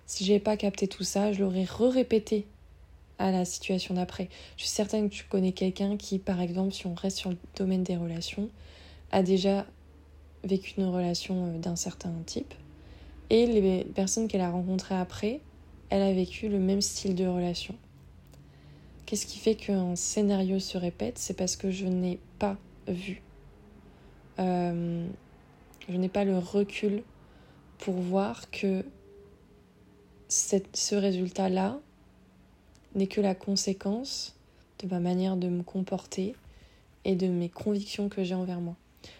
si 0.06 0.24
j'ai 0.24 0.38
pas 0.38 0.56
capté 0.56 0.88
tout 0.88 1.04
ça, 1.04 1.34
je 1.34 1.42
l'aurais 1.42 1.64
re-répété 1.64 2.46
à 3.18 3.32
la 3.32 3.44
situation 3.44 3.96
d'après. 3.96 4.30
Je 4.56 4.66
suis 4.66 4.72
certaine 4.72 5.10
que 5.10 5.16
tu 5.16 5.24
connais 5.24 5.52
quelqu'un 5.52 5.98
qui, 5.98 6.20
par 6.20 6.42
exemple, 6.42 6.72
si 6.72 6.86
on 6.86 6.94
reste 6.94 7.18
sur 7.18 7.32
le 7.32 7.38
domaine 7.58 7.82
des 7.82 7.98
relations, 7.98 8.50
a 9.12 9.24
déjà 9.24 9.66
vécu 10.44 10.76
une 10.78 10.90
relation 10.90 11.48
euh, 11.48 11.58
d'un 11.58 11.76
certain 11.76 12.14
type. 12.28 12.54
Et 13.32 13.48
les 13.48 13.84
personnes 13.84 14.28
qu'elle 14.28 14.42
a 14.42 14.52
rencontrées 14.52 14.94
après, 14.94 15.40
elle 15.90 16.04
a 16.04 16.14
vécu 16.14 16.50
le 16.50 16.60
même 16.60 16.82
style 16.82 17.16
de 17.16 17.26
relation. 17.26 17.74
Qu'est-ce 19.06 19.26
qui 19.26 19.40
fait 19.40 19.56
qu'un 19.56 19.96
scénario 19.96 20.60
se 20.60 20.78
répète? 20.78 21.18
C'est 21.18 21.36
parce 21.36 21.56
que 21.56 21.72
je 21.72 21.86
n'ai 21.86 22.20
pas 22.40 22.58
vu 22.88 23.22
euh, 24.40 25.08
je 25.88 25.98
n'ai 25.98 26.10
pas 26.10 26.26
le 26.26 26.38
recul 26.38 27.04
pour 27.78 27.96
voir 27.96 28.50
que 28.52 28.84
cette, 30.28 30.76
ce 30.76 30.96
résultat-là 30.96 31.80
n'est 32.96 33.08
que 33.08 33.22
la 33.22 33.36
conséquence 33.36 34.36
de 34.80 34.88
ma 34.88 35.00
manière 35.00 35.38
de 35.38 35.48
me 35.48 35.64
comporter 35.64 36.36
et 37.04 37.16
de 37.16 37.28
mes 37.28 37.50
convictions 37.50 38.10
que 38.10 38.24
j'ai 38.24 38.36
envers 38.36 38.62
moi. 38.62 38.76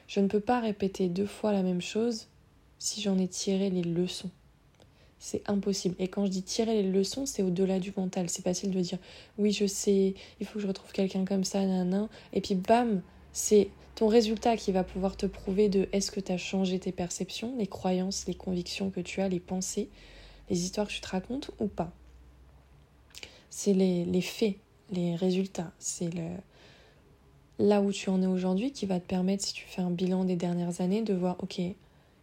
Je 0.08 0.20
ne 0.20 0.28
peux 0.28 0.40
pas 0.40 0.60
répéter 0.60 1.08
deux 1.08 1.28
fois 1.28 1.52
la 1.52 1.62
même 1.62 1.82
chose 1.82 2.28
si 2.80 3.02
j'en 3.02 3.18
ai 3.18 3.28
tiré 3.28 3.70
les 3.70 3.84
leçons. 3.84 4.32
C'est 5.26 5.42
impossible. 5.50 5.96
Et 5.98 6.08
quand 6.08 6.28
je 6.28 6.30
dis 6.30 6.44
tirer 6.44 6.84
les 6.84 6.92
leçons, 6.92 7.26
c'est 7.26 7.42
au-delà 7.42 7.80
du 7.80 7.92
mental. 7.98 8.30
C'est 8.30 8.44
facile 8.44 8.70
de 8.70 8.80
dire 8.80 9.00
oui, 9.40 9.52
je 9.52 9.66
sais, 9.66 10.14
il 10.40 10.46
faut 10.46 10.54
que 10.54 10.60
je 10.60 10.68
retrouve 10.68 10.92
quelqu'un 10.92 11.26
comme 11.26 11.44
ça, 11.44 11.66
nan, 11.66 12.08
Et 12.32 12.42
puis 12.42 12.54
bam, 12.54 13.02
c'est 13.34 13.70
ton 13.96 14.08
résultat 14.08 14.56
qui 14.56 14.72
va 14.72 14.84
pouvoir 14.84 15.18
te 15.18 15.26
prouver 15.26 15.68
de 15.68 15.90
est-ce 15.94 16.12
que 16.12 16.20
tu 16.20 16.32
as 16.32 16.38
changé 16.38 16.78
tes 16.78 16.92
perceptions, 16.92 17.56
les 17.58 17.66
croyances, 17.66 18.28
les 18.28 18.36
convictions 18.36 18.92
que 18.92 19.00
tu 19.00 19.20
as, 19.20 19.28
les 19.28 19.40
pensées, 19.40 19.90
les 20.52 20.64
histoires 20.64 20.88
que 20.88 20.94
tu 20.94 21.02
te 21.02 21.08
racontes 21.08 21.50
ou 21.60 21.66
pas. 21.66 21.92
C'est 23.50 23.74
les, 23.74 24.22
faits, 24.22 24.58
les 24.92 25.16
résultats, 25.16 25.72
c'est 25.80 26.12
là 27.58 27.82
où 27.82 27.92
tu 27.92 28.12
en 28.12 28.22
es 28.22 28.28
aujourd'hui 28.28 28.72
qui 28.72 28.86
va 28.86 29.00
te 29.00 29.08
permettre, 29.08 29.44
si 29.44 29.54
tu 29.54 29.66
fais 29.66 29.82
un 29.82 29.90
bilan 29.90 30.24
des 30.24 30.36
dernières 30.36 30.82
années, 30.82 31.02
de 31.02 31.16
voir, 31.16 31.38
ok, 31.42 31.60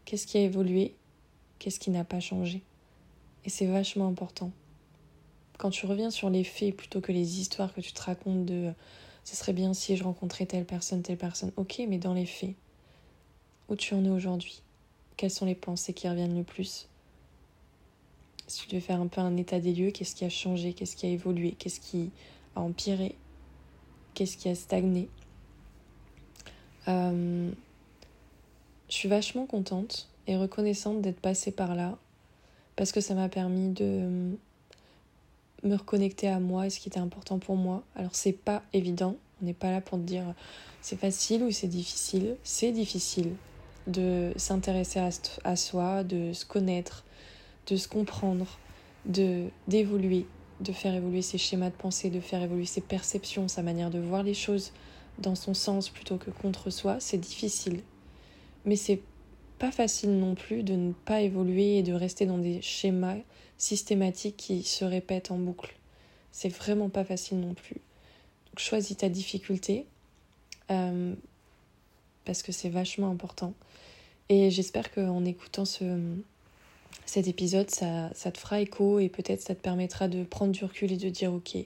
qu'est-ce 0.04 0.28
qui 0.28 0.38
a 0.38 0.42
évolué, 0.42 0.94
qu'est-ce 1.58 1.80
qui 1.80 1.90
n'a 1.90 2.04
pas 2.04 2.20
changé. 2.20 2.62
Et 3.44 3.50
c'est 3.50 3.66
vachement 3.66 4.08
important. 4.08 4.50
Quand 5.58 5.70
tu 5.70 5.86
reviens 5.86 6.10
sur 6.10 6.30
les 6.30 6.44
faits 6.44 6.76
plutôt 6.76 7.00
que 7.00 7.12
les 7.12 7.40
histoires 7.40 7.72
que 7.72 7.80
tu 7.80 7.92
te 7.92 8.02
racontes 8.02 8.44
de 8.44 8.72
ce 9.24 9.36
serait 9.36 9.52
bien 9.52 9.72
si 9.72 9.96
je 9.96 10.04
rencontrais 10.04 10.46
telle 10.46 10.64
personne, 10.64 11.02
telle 11.02 11.16
personne. 11.16 11.52
Ok, 11.56 11.80
mais 11.88 11.98
dans 11.98 12.14
les 12.14 12.26
faits, 12.26 12.54
où 13.68 13.76
tu 13.76 13.94
en 13.94 14.04
es 14.04 14.10
aujourd'hui? 14.10 14.62
Quelles 15.16 15.30
sont 15.30 15.46
les 15.46 15.54
pensées 15.54 15.92
qui 15.92 16.08
reviennent 16.08 16.36
le 16.36 16.42
plus? 16.42 16.88
Si 18.48 18.62
tu 18.62 18.68
devais 18.68 18.80
faire 18.80 19.00
un 19.00 19.06
peu 19.06 19.20
un 19.20 19.36
état 19.36 19.60
des 19.60 19.72
lieux, 19.72 19.90
qu'est-ce 19.92 20.16
qui 20.16 20.24
a 20.24 20.28
changé? 20.28 20.72
Qu'est-ce 20.72 20.96
qui 20.96 21.06
a 21.06 21.08
évolué? 21.08 21.52
Qu'est-ce 21.52 21.80
qui 21.80 22.10
a 22.56 22.60
empiré? 22.60 23.14
Qu'est-ce 24.14 24.36
qui 24.36 24.48
a 24.48 24.54
stagné? 24.54 25.08
Euh, 26.88 27.50
Je 28.88 28.94
suis 28.94 29.08
vachement 29.08 29.46
contente 29.46 30.08
et 30.26 30.36
reconnaissante 30.36 31.00
d'être 31.00 31.20
passée 31.20 31.52
par 31.52 31.74
là 31.74 31.96
parce 32.76 32.92
que 32.92 33.00
ça 33.00 33.14
m'a 33.14 33.28
permis 33.28 33.70
de 33.70 34.36
me 35.62 35.76
reconnecter 35.76 36.28
à 36.28 36.40
moi 36.40 36.66
et 36.66 36.70
ce 36.70 36.80
qui 36.80 36.88
était 36.88 36.98
important 36.98 37.38
pour 37.38 37.56
moi. 37.56 37.82
Alors 37.94 38.14
c'est 38.14 38.32
pas 38.32 38.62
évident, 38.72 39.16
on 39.40 39.46
n'est 39.46 39.54
pas 39.54 39.70
là 39.70 39.80
pour 39.80 39.98
te 39.98 40.04
dire 40.04 40.34
c'est 40.80 40.98
facile 40.98 41.44
ou 41.44 41.50
c'est 41.50 41.68
difficile. 41.68 42.36
C'est 42.42 42.72
difficile 42.72 43.32
de 43.86 44.32
s'intéresser 44.36 45.00
à, 45.00 45.10
à, 45.44 45.56
soi, 45.56 46.04
de 46.04 46.32
se 46.32 46.44
connaître, 46.44 47.04
de 47.68 47.76
se 47.76 47.88
comprendre, 47.88 48.58
de 49.06 49.48
d'évoluer, 49.68 50.26
de 50.60 50.72
faire 50.72 50.94
évoluer 50.94 51.22
ses 51.22 51.38
schémas 51.38 51.70
de 51.70 51.74
pensée, 51.74 52.10
de 52.10 52.20
faire 52.20 52.42
évoluer 52.42 52.66
ses 52.66 52.80
perceptions, 52.80 53.48
sa 53.48 53.62
manière 53.62 53.90
de 53.90 53.98
voir 53.98 54.22
les 54.22 54.34
choses 54.34 54.72
dans 55.18 55.34
son 55.34 55.54
sens 55.54 55.88
plutôt 55.88 56.16
que 56.16 56.30
contre 56.30 56.70
soi. 56.70 56.96
C'est 57.00 57.18
difficile. 57.18 57.80
Mais 58.64 58.76
c'est 58.76 59.00
pas 59.62 59.70
facile 59.70 60.18
non 60.18 60.34
plus 60.34 60.64
de 60.64 60.74
ne 60.74 60.92
pas 60.92 61.20
évoluer 61.20 61.78
et 61.78 61.82
de 61.84 61.92
rester 61.92 62.26
dans 62.26 62.38
des 62.38 62.60
schémas 62.62 63.18
systématiques 63.58 64.36
qui 64.36 64.64
se 64.64 64.84
répètent 64.84 65.30
en 65.30 65.38
boucle. 65.38 65.76
C'est 66.32 66.48
vraiment 66.48 66.88
pas 66.88 67.04
facile 67.04 67.38
non 67.38 67.54
plus. 67.54 67.76
Donc 68.46 68.58
choisis 68.58 68.96
ta 68.96 69.08
difficulté 69.08 69.86
euh, 70.72 71.14
parce 72.24 72.42
que 72.42 72.50
c'est 72.50 72.70
vachement 72.70 73.08
important. 73.08 73.54
Et 74.28 74.50
j'espère 74.50 74.92
qu'en 74.92 75.24
écoutant 75.24 75.64
ce, 75.64 75.84
cet 77.06 77.28
épisode, 77.28 77.70
ça, 77.70 78.10
ça 78.14 78.32
te 78.32 78.38
fera 78.38 78.60
écho 78.60 78.98
et 78.98 79.08
peut-être 79.08 79.42
ça 79.42 79.54
te 79.54 79.60
permettra 79.60 80.08
de 80.08 80.24
prendre 80.24 80.50
du 80.50 80.64
recul 80.64 80.90
et 80.90 80.96
de 80.96 81.08
dire 81.08 81.32
ok, 81.32 81.56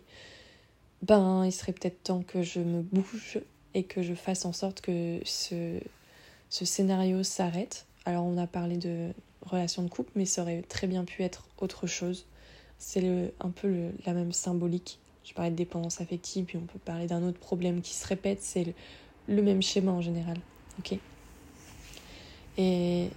ben 1.00 1.46
il 1.46 1.52
serait 1.52 1.72
peut-être 1.72 2.02
temps 2.02 2.20
que 2.20 2.42
je 2.42 2.60
me 2.60 2.82
bouge 2.82 3.40
et 3.72 3.84
que 3.84 4.02
je 4.02 4.12
fasse 4.12 4.44
en 4.44 4.52
sorte 4.52 4.82
que 4.82 5.18
ce, 5.24 5.80
ce 6.48 6.64
scénario 6.64 7.22
s'arrête. 7.22 7.86
Alors 8.04 8.24
on 8.24 8.38
a 8.38 8.46
parlé 8.46 8.76
de 8.76 9.10
relation 9.42 9.82
de 9.82 9.88
couple, 9.88 10.10
mais 10.14 10.24
ça 10.24 10.42
aurait 10.42 10.62
très 10.62 10.86
bien 10.86 11.04
pu 11.04 11.22
être 11.22 11.46
autre 11.58 11.86
chose. 11.86 12.26
C'est 12.78 13.32
un 13.40 13.50
peu 13.50 13.90
la 14.04 14.12
même 14.12 14.32
symbolique. 14.32 14.98
Je 15.24 15.34
parlais 15.34 15.50
de 15.50 15.56
dépendance 15.56 16.00
affective, 16.00 16.44
puis 16.44 16.56
on 16.56 16.66
peut 16.66 16.78
parler 16.78 17.06
d'un 17.06 17.22
autre 17.22 17.38
problème 17.38 17.80
qui 17.80 17.94
se 17.94 18.06
répète, 18.06 18.42
c'est 18.42 18.74
le, 19.26 19.42
même 19.42 19.62
schéma 19.62 19.90
en 19.90 20.00
général. 20.00 20.36
Ok 20.78 20.98
Et 22.58 23.08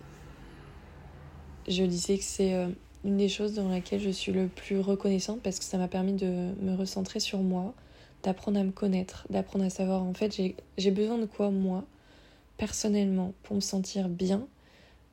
je 1.67 1.83
disais 1.83 2.17
que 2.17 2.23
c'est 2.23 2.55
euh, 2.55 2.69
une 3.05 3.17
des 3.17 3.29
choses 3.29 3.53
dans 3.53 3.69
laquelle 3.69 3.99
je 3.99 4.09
suis 4.09 4.31
le 4.31 4.47
plus 4.47 4.79
reconnaissante 4.79 5.41
parce 5.41 5.59
que 5.59 5.65
ça 5.65 5.77
m'a 5.77 5.87
permis 5.87 6.13
de 6.13 6.53
me 6.61 6.75
recentrer 6.75 7.19
sur 7.19 7.39
moi, 7.39 7.73
d'apprendre 8.23 8.59
à 8.59 8.63
me 8.63 8.71
connaître, 8.71 9.27
d'apprendre 9.29 9.65
à 9.65 9.69
savoir 9.69 10.01
en 10.03 10.13
fait 10.13 10.41
j'ai 10.77 10.91
besoin 10.91 11.17
de 11.17 11.25
quoi 11.25 11.51
moi, 11.51 11.85
personnellement, 12.59 13.33
pour 13.41 13.55
me 13.55 13.61
sentir 13.61 14.09
bien, 14.09 14.45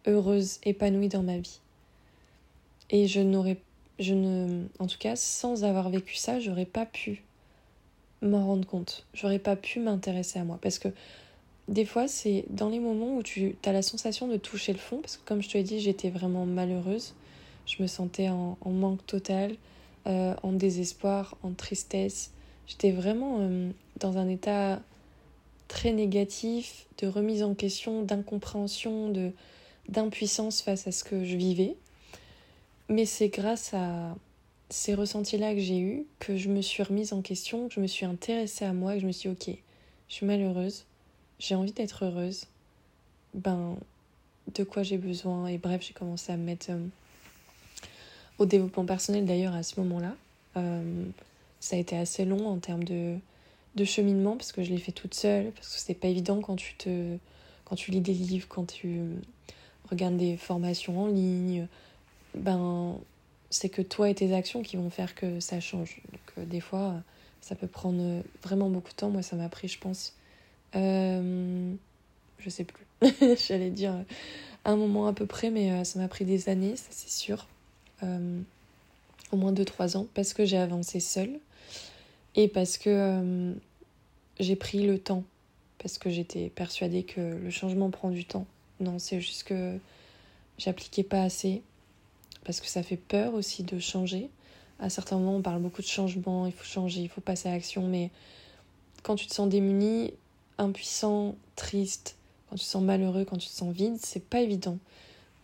heureuse, 0.06 0.58
épanouie 0.64 1.08
dans 1.08 1.22
ma 1.22 1.38
vie. 1.38 1.60
Et 2.90 3.06
je 3.06 3.20
n'aurais, 3.20 3.56
je 3.98 4.12
ne, 4.12 4.66
en 4.78 4.86
tout 4.86 4.98
cas, 4.98 5.16
sans 5.16 5.64
avoir 5.64 5.88
vécu 5.88 6.16
ça, 6.16 6.40
j'aurais 6.40 6.66
pas 6.66 6.84
pu 6.84 7.22
m'en 8.20 8.44
rendre 8.44 8.66
compte. 8.66 9.06
J'aurais 9.14 9.38
pas 9.38 9.56
pu 9.56 9.80
m'intéresser 9.80 10.38
à 10.38 10.44
moi 10.44 10.58
parce 10.60 10.78
que 10.78 10.88
des 11.68 11.84
fois, 11.84 12.06
c'est 12.06 12.44
dans 12.50 12.68
les 12.68 12.78
moments 12.78 13.16
où 13.16 13.22
tu 13.22 13.56
as 13.64 13.72
la 13.72 13.82
sensation 13.82 14.28
de 14.28 14.36
toucher 14.36 14.72
le 14.72 14.78
fond, 14.78 15.00
parce 15.00 15.16
que 15.16 15.26
comme 15.26 15.42
je 15.42 15.48
te 15.48 15.58
l'ai 15.58 15.64
dit, 15.64 15.80
j'étais 15.80 16.10
vraiment 16.10 16.46
malheureuse. 16.46 17.14
Je 17.66 17.82
me 17.82 17.88
sentais 17.88 18.28
en, 18.28 18.56
manque 18.64 19.04
total, 19.06 19.56
euh, 20.06 20.34
en 20.44 20.52
désespoir, 20.52 21.36
en 21.42 21.52
tristesse. 21.52 22.30
J'étais 22.68 22.92
vraiment 22.92 23.38
euh, 23.40 23.70
dans 23.98 24.18
un 24.18 24.28
état 24.28 24.80
très 25.68 25.92
négatif, 25.92 26.86
de 26.98 27.06
remise 27.06 27.42
en 27.42 27.54
question, 27.54 28.02
d'incompréhension, 28.02 29.10
de 29.10 29.32
d'impuissance 29.88 30.62
face 30.62 30.86
à 30.88 30.92
ce 30.92 31.04
que 31.04 31.24
je 31.24 31.36
vivais. 31.36 31.76
Mais 32.88 33.06
c'est 33.06 33.28
grâce 33.28 33.72
à 33.72 34.16
ces 34.68 34.94
ressentis-là 34.94 35.54
que 35.54 35.60
j'ai 35.60 35.78
eus 35.78 36.04
que 36.18 36.36
je 36.36 36.48
me 36.48 36.60
suis 36.60 36.82
remise 36.82 37.12
en 37.12 37.22
question, 37.22 37.68
que 37.68 37.74
je 37.74 37.80
me 37.80 37.86
suis 37.86 38.04
intéressée 38.04 38.64
à 38.64 38.72
moi 38.72 38.94
et 38.94 38.96
que 38.96 39.02
je 39.02 39.06
me 39.06 39.12
suis 39.12 39.28
dit, 39.28 39.50
ok, 39.50 39.56
je 40.08 40.14
suis 40.14 40.26
malheureuse, 40.26 40.84
j'ai 41.38 41.54
envie 41.54 41.72
d'être 41.72 42.04
heureuse, 42.04 42.46
ben, 43.34 43.76
de 44.54 44.64
quoi 44.64 44.82
j'ai 44.82 44.98
besoin 44.98 45.46
Et 45.46 45.58
bref, 45.58 45.84
j'ai 45.86 45.92
commencé 45.94 46.32
à 46.32 46.36
me 46.36 46.44
mettre 46.44 46.66
euh, 46.70 46.84
au 48.38 48.46
développement 48.46 48.84
personnel 48.84 49.24
d'ailleurs 49.24 49.54
à 49.54 49.62
ce 49.62 49.78
moment-là. 49.80 50.14
Euh, 50.56 51.04
ça 51.60 51.76
a 51.76 51.78
été 51.78 51.96
assez 51.96 52.24
long 52.24 52.48
en 52.48 52.58
termes 52.58 52.84
de, 52.84 53.16
de 53.76 53.84
cheminement 53.84 54.36
parce 54.36 54.52
que 54.52 54.62
je 54.62 54.70
l'ai 54.70 54.78
fait 54.78 54.92
toute 54.92 55.14
seule, 55.14 55.52
parce 55.52 55.74
que 55.74 55.80
c'est 55.80 55.94
pas 55.94 56.08
évident 56.08 56.40
quand 56.40 56.56
tu 56.56 56.74
te 56.76 57.16
quand 57.64 57.76
tu 57.76 57.90
lis 57.90 58.00
des 58.00 58.14
livres, 58.14 58.46
quand 58.48 58.64
tu 58.64 59.00
regardes 59.90 60.16
des 60.16 60.36
formations 60.36 61.02
en 61.02 61.06
ligne, 61.06 61.66
ben 62.34 62.96
c'est 63.50 63.68
que 63.68 63.82
toi 63.82 64.08
et 64.10 64.14
tes 64.14 64.34
actions 64.34 64.62
qui 64.62 64.76
vont 64.76 64.90
faire 64.90 65.14
que 65.14 65.40
ça 65.40 65.60
change. 65.60 66.00
Donc 66.12 66.20
euh, 66.38 66.44
des 66.44 66.60
fois, 66.60 66.94
ça 67.40 67.54
peut 67.54 67.66
prendre 67.68 68.22
vraiment 68.42 68.68
beaucoup 68.70 68.90
de 68.90 68.96
temps. 68.96 69.10
Moi, 69.10 69.22
ça 69.22 69.36
m'a 69.36 69.48
pris, 69.48 69.68
je 69.68 69.78
pense, 69.78 70.14
euh, 70.74 71.72
je 72.38 72.50
sais 72.50 72.64
plus. 72.64 72.84
J'allais 73.46 73.70
dire 73.70 73.94
un 74.64 74.76
moment 74.76 75.06
à 75.06 75.12
peu 75.12 75.26
près, 75.26 75.50
mais 75.50 75.70
euh, 75.70 75.84
ça 75.84 75.98
m'a 75.98 76.08
pris 76.08 76.24
des 76.24 76.48
années, 76.48 76.76
ça 76.76 76.88
c'est 76.90 77.10
sûr. 77.10 77.46
Euh, 78.02 78.40
au 79.32 79.36
moins 79.36 79.52
2-3 79.52 79.96
ans, 79.96 80.06
parce 80.14 80.34
que 80.34 80.44
j'ai 80.44 80.58
avancé 80.58 81.00
seule 81.00 81.38
et 82.34 82.48
parce 82.48 82.78
que 82.78 83.54
j'ai 84.38 84.56
pris 84.56 84.86
le 84.86 84.98
temps, 84.98 85.24
parce 85.78 85.98
que 85.98 86.10
j'étais 86.10 86.50
persuadée 86.50 87.02
que 87.02 87.20
le 87.20 87.50
changement 87.50 87.90
prend 87.90 88.10
du 88.10 88.24
temps. 88.24 88.46
Non, 88.80 88.98
c'est 88.98 89.20
juste 89.20 89.44
que 89.44 89.78
j'appliquais 90.58 91.02
pas 91.02 91.22
assez, 91.22 91.62
parce 92.44 92.60
que 92.60 92.66
ça 92.66 92.82
fait 92.82 92.96
peur 92.96 93.34
aussi 93.34 93.62
de 93.62 93.78
changer. 93.78 94.30
À 94.78 94.90
certains 94.90 95.16
moments, 95.16 95.36
on 95.36 95.42
parle 95.42 95.62
beaucoup 95.62 95.82
de 95.82 95.86
changement, 95.86 96.46
il 96.46 96.52
faut 96.52 96.64
changer, 96.64 97.00
il 97.00 97.08
faut 97.08 97.20
passer 97.20 97.48
à 97.48 97.52
l'action, 97.52 97.86
mais 97.86 98.10
quand 99.02 99.16
tu 99.16 99.26
te 99.26 99.34
sens 99.34 99.48
démuni, 99.48 100.12
impuissant, 100.58 101.36
triste, 101.54 102.16
quand 102.48 102.56
tu 102.56 102.64
te 102.64 102.70
sens 102.70 102.82
malheureux, 102.82 103.24
quand 103.24 103.38
tu 103.38 103.48
te 103.48 103.54
sens 103.54 103.74
vide, 103.74 103.96
c'est 104.00 104.24
pas 104.24 104.40
évident 104.40 104.78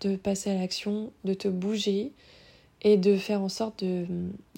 de 0.01 0.17
passer 0.17 0.51
à 0.51 0.55
l'action, 0.55 1.13
de 1.25 1.35
te 1.35 1.49
bouger 1.49 2.13
et 2.83 2.97
de 2.97 3.17
faire 3.17 3.41
en 3.41 3.49
sorte 3.49 3.85
de, 3.85 4.07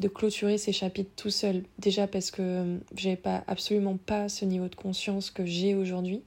de 0.01 0.09
clôturer 0.09 0.59
ces 0.59 0.73
chapitres 0.73 1.11
tout 1.15 1.31
seul. 1.31 1.63
Déjà 1.79 2.07
parce 2.07 2.31
que 2.31 2.79
j'avais 2.97 3.17
pas 3.17 3.45
absolument 3.47 3.97
pas 3.97 4.29
ce 4.29 4.45
niveau 4.45 4.69
de 4.69 4.75
conscience 4.75 5.31
que 5.31 5.45
j'ai 5.45 5.75
aujourd'hui. 5.75 6.23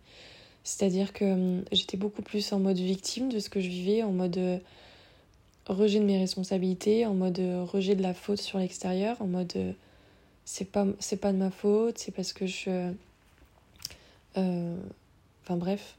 C'est-à-dire 0.63 1.13
que 1.13 1.25
hum, 1.25 1.63
j'étais 1.71 1.97
beaucoup 1.97 2.21
plus 2.21 2.53
en 2.53 2.59
mode 2.59 2.77
victime 2.77 3.29
de 3.29 3.39
ce 3.39 3.49
que 3.49 3.59
je 3.59 3.69
vivais, 3.69 4.03
en 4.03 4.11
mode 4.11 4.37
euh, 4.37 4.59
rejet 5.65 5.99
de 5.99 6.05
mes 6.05 6.19
responsabilités, 6.19 7.05
en 7.05 7.13
mode 7.13 7.39
euh, 7.39 7.63
rejet 7.63 7.95
de 7.95 8.03
la 8.03 8.13
faute 8.13 8.41
sur 8.41 8.59
l'extérieur, 8.59 9.21
en 9.21 9.27
mode 9.27 9.53
euh, 9.55 9.71
c'est 10.45 10.69
pas 10.69 10.85
c'est 10.99 11.17
pas 11.17 11.31
de 11.31 11.37
ma 11.37 11.51
faute, 11.51 11.97
c'est 11.97 12.11
parce 12.11 12.33
que 12.33 12.45
je 12.45 12.91
euh, 14.37 14.75
enfin 15.43 15.57
bref, 15.57 15.95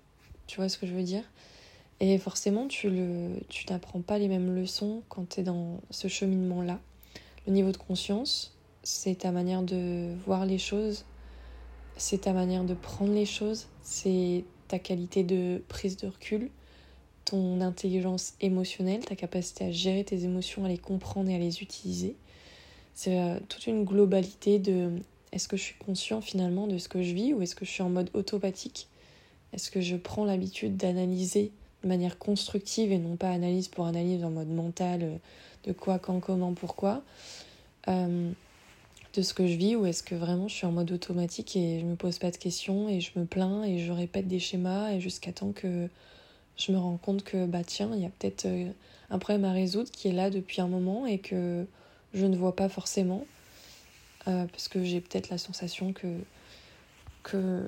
tu 0.47 0.57
vois 0.57 0.69
ce 0.69 0.79
que 0.79 0.87
je 0.87 0.93
veux 0.93 1.03
dire. 1.03 1.25
Et 2.01 2.17
forcément, 2.19 2.69
tu 2.69 2.91
tu 3.49 3.67
n'apprends 3.71 4.01
pas 4.01 4.19
les 4.19 4.29
mêmes 4.29 4.55
leçons 4.55 5.03
quand 5.09 5.29
tu 5.31 5.41
es 5.41 5.43
dans 5.43 5.81
ce 5.91 6.09
cheminement-là. 6.09 6.79
Le 7.47 7.53
niveau 7.53 7.73
de 7.73 7.77
conscience, 7.77 8.55
c'est 8.83 9.19
ta 9.19 9.33
manière 9.33 9.63
de 9.63 10.15
voir 10.25 10.47
les 10.47 10.59
choses, 10.59 11.05
c'est 11.97 12.23
ta 12.23 12.33
manière 12.33 12.65
de 12.65 12.75
prendre 12.75 13.13
les 13.13 13.27
choses, 13.27 13.67
c'est 13.83 14.45
ta 14.69 14.79
qualité 14.79 15.25
de 15.25 15.61
prise 15.69 15.97
de 15.97 16.07
recul, 16.07 16.51
ton 17.25 17.61
intelligence 17.61 18.35
émotionnelle, 18.41 19.05
ta 19.05 19.17
capacité 19.17 19.65
à 19.65 19.73
gérer 19.73 20.05
tes 20.05 20.25
émotions, 20.25 20.65
à 20.65 20.69
les 20.69 20.79
comprendre 20.79 21.29
et 21.31 21.35
à 21.35 21.39
les 21.39 21.63
utiliser. 21.63 22.15
C'est 22.95 23.19
euh, 23.19 23.39
toute 23.49 23.67
une 23.67 23.85
globalité 23.85 24.59
de 24.59 24.91
est-ce 25.33 25.49
que 25.49 25.57
je 25.57 25.63
suis 25.63 25.79
conscient 25.79 26.21
finalement 26.21 26.67
de 26.67 26.79
ce 26.79 26.89
que 26.89 27.03
je 27.03 27.13
vis 27.13 27.35
ou 27.35 27.43
est-ce 27.43 27.55
que 27.55 27.65
je 27.65 27.71
suis 27.71 27.83
en 27.83 27.91
mode 27.91 28.11
autopathique 28.15 28.89
Est-ce 29.53 29.71
que 29.71 29.81
je 29.81 29.97
prends 29.97 30.25
l'habitude 30.25 30.77
d'analyser 30.77 31.53
de 31.83 31.89
manière 31.89 32.19
constructive 32.19 32.93
et 32.93 32.99
non 32.99 33.17
pas 33.17 33.31
analyse 33.31 33.69
pour 33.69 33.87
analyse 33.87 34.25
en 34.25 34.31
mode 34.31 34.49
mental 34.49 35.03
euh, 35.03 35.17
de 35.65 35.73
quoi, 35.73 35.99
quand, 35.99 36.21
comment, 36.21 36.55
pourquoi. 36.55 37.03
Euh, 37.89 38.31
de 39.15 39.23
ce 39.23 39.33
que 39.33 39.47
je 39.47 39.55
vis 39.55 39.75
ou 39.75 39.87
est-ce 39.87 40.03
que 40.03 40.15
vraiment 40.15 40.49
je 40.49 40.55
suis 40.55 40.67
en 40.67 40.73
mode 40.73 40.93
automatique 40.93 41.57
et 41.57 41.81
je 41.81 41.87
me 41.87 41.97
pose 41.97 42.19
pas 42.19 42.31
de 42.31 42.37
questions 42.37 42.89
et 42.89 43.01
je 43.01 43.19
me 43.19 43.25
plains 43.25 43.65
et 43.65 43.79
je 43.79 43.91
répète 43.91 44.29
des 44.29 44.39
schémas 44.39 44.93
et 44.93 45.01
jusqu'à 45.01 45.33
temps 45.33 45.53
que 45.53 45.89
je 46.57 46.73
me 46.73 46.79
rends 46.79 46.99
compte 46.99 47.25
que 47.25 47.47
bah 47.47 47.65
tiens 47.65 47.91
il 47.95 48.01
y 48.01 48.05
a 48.05 48.11
peut-être 48.11 48.45
euh, 48.45 48.71
un 49.09 49.19
problème 49.19 49.47
à 49.47 49.53
résoudre 49.53 49.91
qui 49.91 50.09
est 50.09 50.13
là 50.13 50.29
depuis 50.29 50.61
un 50.61 50.69
moment 50.69 51.07
et 51.07 51.19
que 51.19 51.67
je 52.13 52.27
ne 52.27 52.37
vois 52.37 52.55
pas 52.55 52.69
forcément 52.69 53.25
parce 54.27 54.69
que 54.69 54.85
j'ai 54.85 55.01
peut-être 55.01 55.31
la 55.31 55.39
sensation 55.39 55.95
que, 55.95 56.07
que 57.23 57.63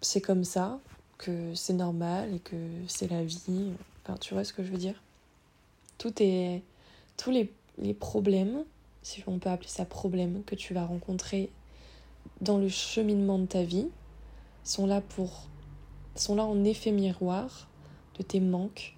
c'est 0.00 0.20
comme 0.20 0.44
ça, 0.44 0.80
que 1.20 1.54
c'est 1.54 1.74
normal 1.74 2.34
et 2.34 2.38
que 2.38 2.56
c'est 2.88 3.10
la 3.10 3.22
vie. 3.22 3.72
Enfin, 4.02 4.16
tu 4.18 4.34
vois 4.34 4.42
ce 4.42 4.52
que 4.52 4.64
je 4.64 4.72
veux 4.72 4.78
dire? 4.78 5.00
Tout 5.98 6.12
est. 6.20 6.62
Tous 7.16 7.30
les, 7.30 7.52
problèmes, 7.94 8.64
si 9.02 9.22
on 9.26 9.38
peut 9.38 9.50
appeler 9.50 9.68
ça 9.68 9.84
problème, 9.84 10.42
que 10.44 10.54
tu 10.54 10.72
vas 10.72 10.86
rencontrer 10.86 11.50
dans 12.40 12.56
le 12.56 12.68
cheminement 12.68 13.38
de 13.38 13.46
ta 13.46 13.62
vie 13.62 13.88
sont 14.64 14.86
là 14.86 15.02
pour. 15.02 15.48
sont 16.16 16.34
là 16.34 16.44
en 16.44 16.64
effet 16.64 16.90
miroir 16.90 17.68
de 18.18 18.22
tes 18.22 18.40
manques, 18.40 18.96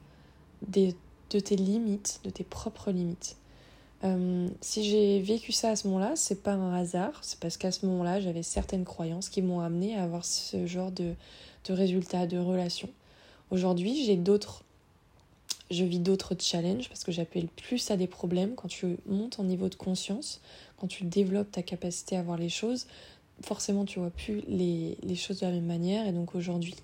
des, 0.66 0.94
de 1.30 1.40
tes 1.40 1.56
limites, 1.56 2.20
de 2.22 2.30
tes 2.30 2.44
propres 2.44 2.92
limites. 2.92 3.36
Euh, 4.04 4.48
si 4.60 4.84
j'ai 4.84 5.20
vécu 5.20 5.52
ça 5.52 5.70
à 5.70 5.76
ce 5.76 5.86
moment-là, 5.88 6.12
c'est 6.14 6.42
pas 6.42 6.52
un 6.52 6.74
hasard, 6.74 7.18
c'est 7.22 7.38
parce 7.38 7.56
qu'à 7.56 7.70
ce 7.70 7.86
moment-là, 7.86 8.20
j'avais 8.20 8.42
certaines 8.42 8.84
croyances 8.84 9.28
qui 9.28 9.42
m'ont 9.42 9.60
amené 9.60 9.96
à 9.96 10.02
avoir 10.02 10.24
ce 10.24 10.66
genre 10.66 10.90
de, 10.90 11.14
de 11.64 11.72
résultats, 11.72 12.26
de 12.26 12.38
relations. 12.38 12.90
Aujourd'hui, 13.50 14.04
j'ai 14.04 14.16
d'autres. 14.16 14.64
Je 15.70 15.84
vis 15.84 16.00
d'autres 16.00 16.34
challenges 16.38 16.88
parce 16.88 17.02
que 17.02 17.12
j'appelle 17.12 17.46
plus 17.48 17.90
à 17.90 17.96
des 17.96 18.06
problèmes 18.06 18.54
quand 18.54 18.68
tu 18.68 18.98
montes 19.06 19.40
en 19.40 19.44
niveau 19.44 19.70
de 19.70 19.74
conscience, 19.74 20.42
quand 20.76 20.86
tu 20.86 21.04
développes 21.04 21.50
ta 21.50 21.62
capacité 21.62 22.16
à 22.16 22.22
voir 22.22 22.36
les 22.36 22.50
choses. 22.50 22.86
Forcément, 23.42 23.86
tu 23.86 23.98
vois 23.98 24.10
plus 24.10 24.42
les, 24.48 24.98
les 25.02 25.16
choses 25.16 25.40
de 25.40 25.46
la 25.46 25.52
même 25.52 25.64
manière 25.64 26.06
et 26.06 26.12
donc 26.12 26.34
aujourd'hui, 26.34 26.74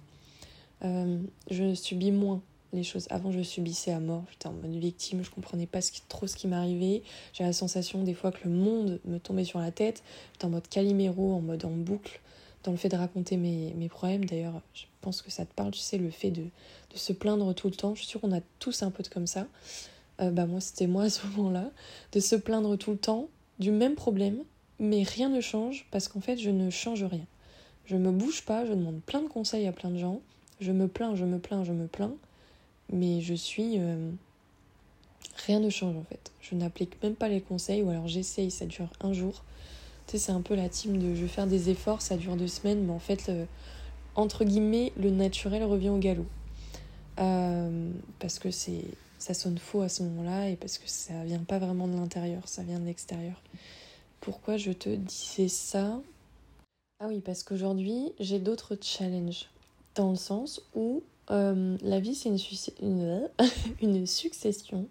euh, 0.84 1.18
je 1.50 1.74
subis 1.74 2.12
moins 2.12 2.40
les 2.72 2.82
choses. 2.82 3.06
Avant, 3.10 3.32
je 3.32 3.42
subissais 3.42 3.92
à 3.92 4.00
mort. 4.00 4.24
J'étais 4.30 4.46
en 4.46 4.52
mode 4.52 4.74
victime, 4.76 5.22
je 5.22 5.30
comprenais 5.30 5.66
pas 5.66 5.80
trop 6.08 6.26
ce 6.26 6.36
qui 6.36 6.48
m'arrivait. 6.48 7.02
J'avais 7.32 7.50
la 7.50 7.54
sensation 7.54 8.02
des 8.02 8.14
fois 8.14 8.32
que 8.32 8.46
le 8.46 8.50
monde 8.50 9.00
me 9.04 9.18
tombait 9.18 9.44
sur 9.44 9.58
la 9.58 9.70
tête. 9.70 10.02
J'étais 10.32 10.44
en 10.44 10.50
mode 10.50 10.68
caliméro, 10.68 11.34
en 11.34 11.40
mode 11.40 11.64
en 11.64 11.70
boucle, 11.70 12.20
dans 12.64 12.72
le 12.72 12.76
fait 12.76 12.88
de 12.88 12.96
raconter 12.96 13.36
mes, 13.36 13.72
mes 13.74 13.88
problèmes. 13.88 14.24
D'ailleurs, 14.24 14.60
je 14.74 14.84
pense 15.00 15.22
que 15.22 15.30
ça 15.30 15.44
te 15.44 15.54
parle, 15.54 15.70
tu 15.70 15.80
sais, 15.80 15.98
le 15.98 16.10
fait 16.10 16.30
de, 16.30 16.42
de 16.42 16.96
se 16.96 17.12
plaindre 17.12 17.54
tout 17.54 17.68
le 17.68 17.74
temps. 17.74 17.94
Je 17.94 18.00
suis 18.00 18.08
sûre 18.08 18.20
qu'on 18.20 18.36
a 18.36 18.40
tous 18.58 18.82
un 18.82 18.90
peu 18.90 19.02
de 19.02 19.08
comme 19.08 19.26
ça. 19.26 19.46
Euh, 20.20 20.30
bah 20.30 20.46
moi, 20.46 20.60
c'était 20.60 20.86
moi 20.86 21.04
à 21.04 21.10
ce 21.10 21.26
moment-là. 21.28 21.70
De 22.12 22.20
se 22.20 22.36
plaindre 22.36 22.76
tout 22.76 22.92
le 22.92 22.98
temps 22.98 23.28
du 23.58 23.70
même 23.70 23.94
problème, 23.94 24.42
mais 24.78 25.02
rien 25.02 25.28
ne 25.28 25.40
change 25.40 25.86
parce 25.90 26.08
qu'en 26.08 26.20
fait, 26.20 26.36
je 26.36 26.50
ne 26.50 26.70
change 26.70 27.04
rien. 27.04 27.26
Je 27.86 27.96
me 27.96 28.10
bouge 28.10 28.44
pas, 28.44 28.66
je 28.66 28.72
demande 28.72 29.00
plein 29.00 29.22
de 29.22 29.28
conseils 29.28 29.66
à 29.66 29.72
plein 29.72 29.90
de 29.90 29.98
gens. 29.98 30.20
Je 30.60 30.72
me 30.72 30.88
plains, 30.88 31.14
je 31.14 31.24
me 31.24 31.38
plains, 31.38 31.64
je 31.64 31.72
me 31.72 31.86
plains 31.86 32.14
mais 32.90 33.20
je 33.20 33.34
suis, 33.34 33.74
euh, 33.78 34.10
Rien 35.46 35.60
ne 35.60 35.70
change 35.70 35.96
en 35.96 36.04
fait. 36.04 36.32
Je 36.40 36.54
n'applique 36.54 37.00
même 37.02 37.14
pas 37.14 37.28
les 37.28 37.40
conseils 37.40 37.82
ou 37.82 37.90
alors 37.90 38.08
j'essaye, 38.08 38.50
ça 38.50 38.66
dure 38.66 38.88
un 39.00 39.12
jour. 39.12 39.44
C'est 40.16 40.32
un 40.32 40.40
peu 40.40 40.54
la 40.54 40.68
team 40.68 40.98
de 40.98 41.14
je 41.14 41.22
vais 41.22 41.28
faire 41.28 41.46
des 41.46 41.70
efforts, 41.70 42.00
ça 42.02 42.16
dure 42.16 42.36
deux 42.36 42.48
semaines, 42.48 42.84
mais 42.84 42.92
en 42.92 42.98
fait, 42.98 43.30
entre 44.14 44.44
guillemets, 44.44 44.92
le 44.96 45.10
naturel 45.10 45.64
revient 45.64 45.90
au 45.90 45.98
galop. 45.98 46.26
Euh, 47.18 47.90
parce 48.20 48.38
que 48.38 48.50
c'est 48.50 48.84
ça 49.18 49.34
sonne 49.34 49.58
faux 49.58 49.82
à 49.82 49.88
ce 49.88 50.04
moment-là 50.04 50.48
et 50.48 50.56
parce 50.56 50.78
que 50.78 50.88
ça 50.88 51.24
vient 51.24 51.42
pas 51.42 51.58
vraiment 51.58 51.88
de 51.88 51.96
l'intérieur, 51.96 52.46
ça 52.46 52.62
vient 52.62 52.78
de 52.78 52.86
l'extérieur. 52.86 53.42
Pourquoi 54.20 54.56
je 54.56 54.70
te 54.70 54.88
disais 54.88 55.48
ça? 55.48 56.00
Ah 57.00 57.06
oui, 57.08 57.20
parce 57.20 57.42
qu'aujourd'hui, 57.42 58.12
j'ai 58.20 58.38
d'autres 58.38 58.76
challenges. 58.80 59.46
Dans 59.96 60.10
le 60.10 60.16
sens 60.16 60.62
où 60.74 61.02
euh, 61.30 61.76
la 61.82 61.98
vie, 61.98 62.14
c'est 62.14 62.30
une, 62.80 63.28
une, 63.82 64.06
succession 64.06 64.86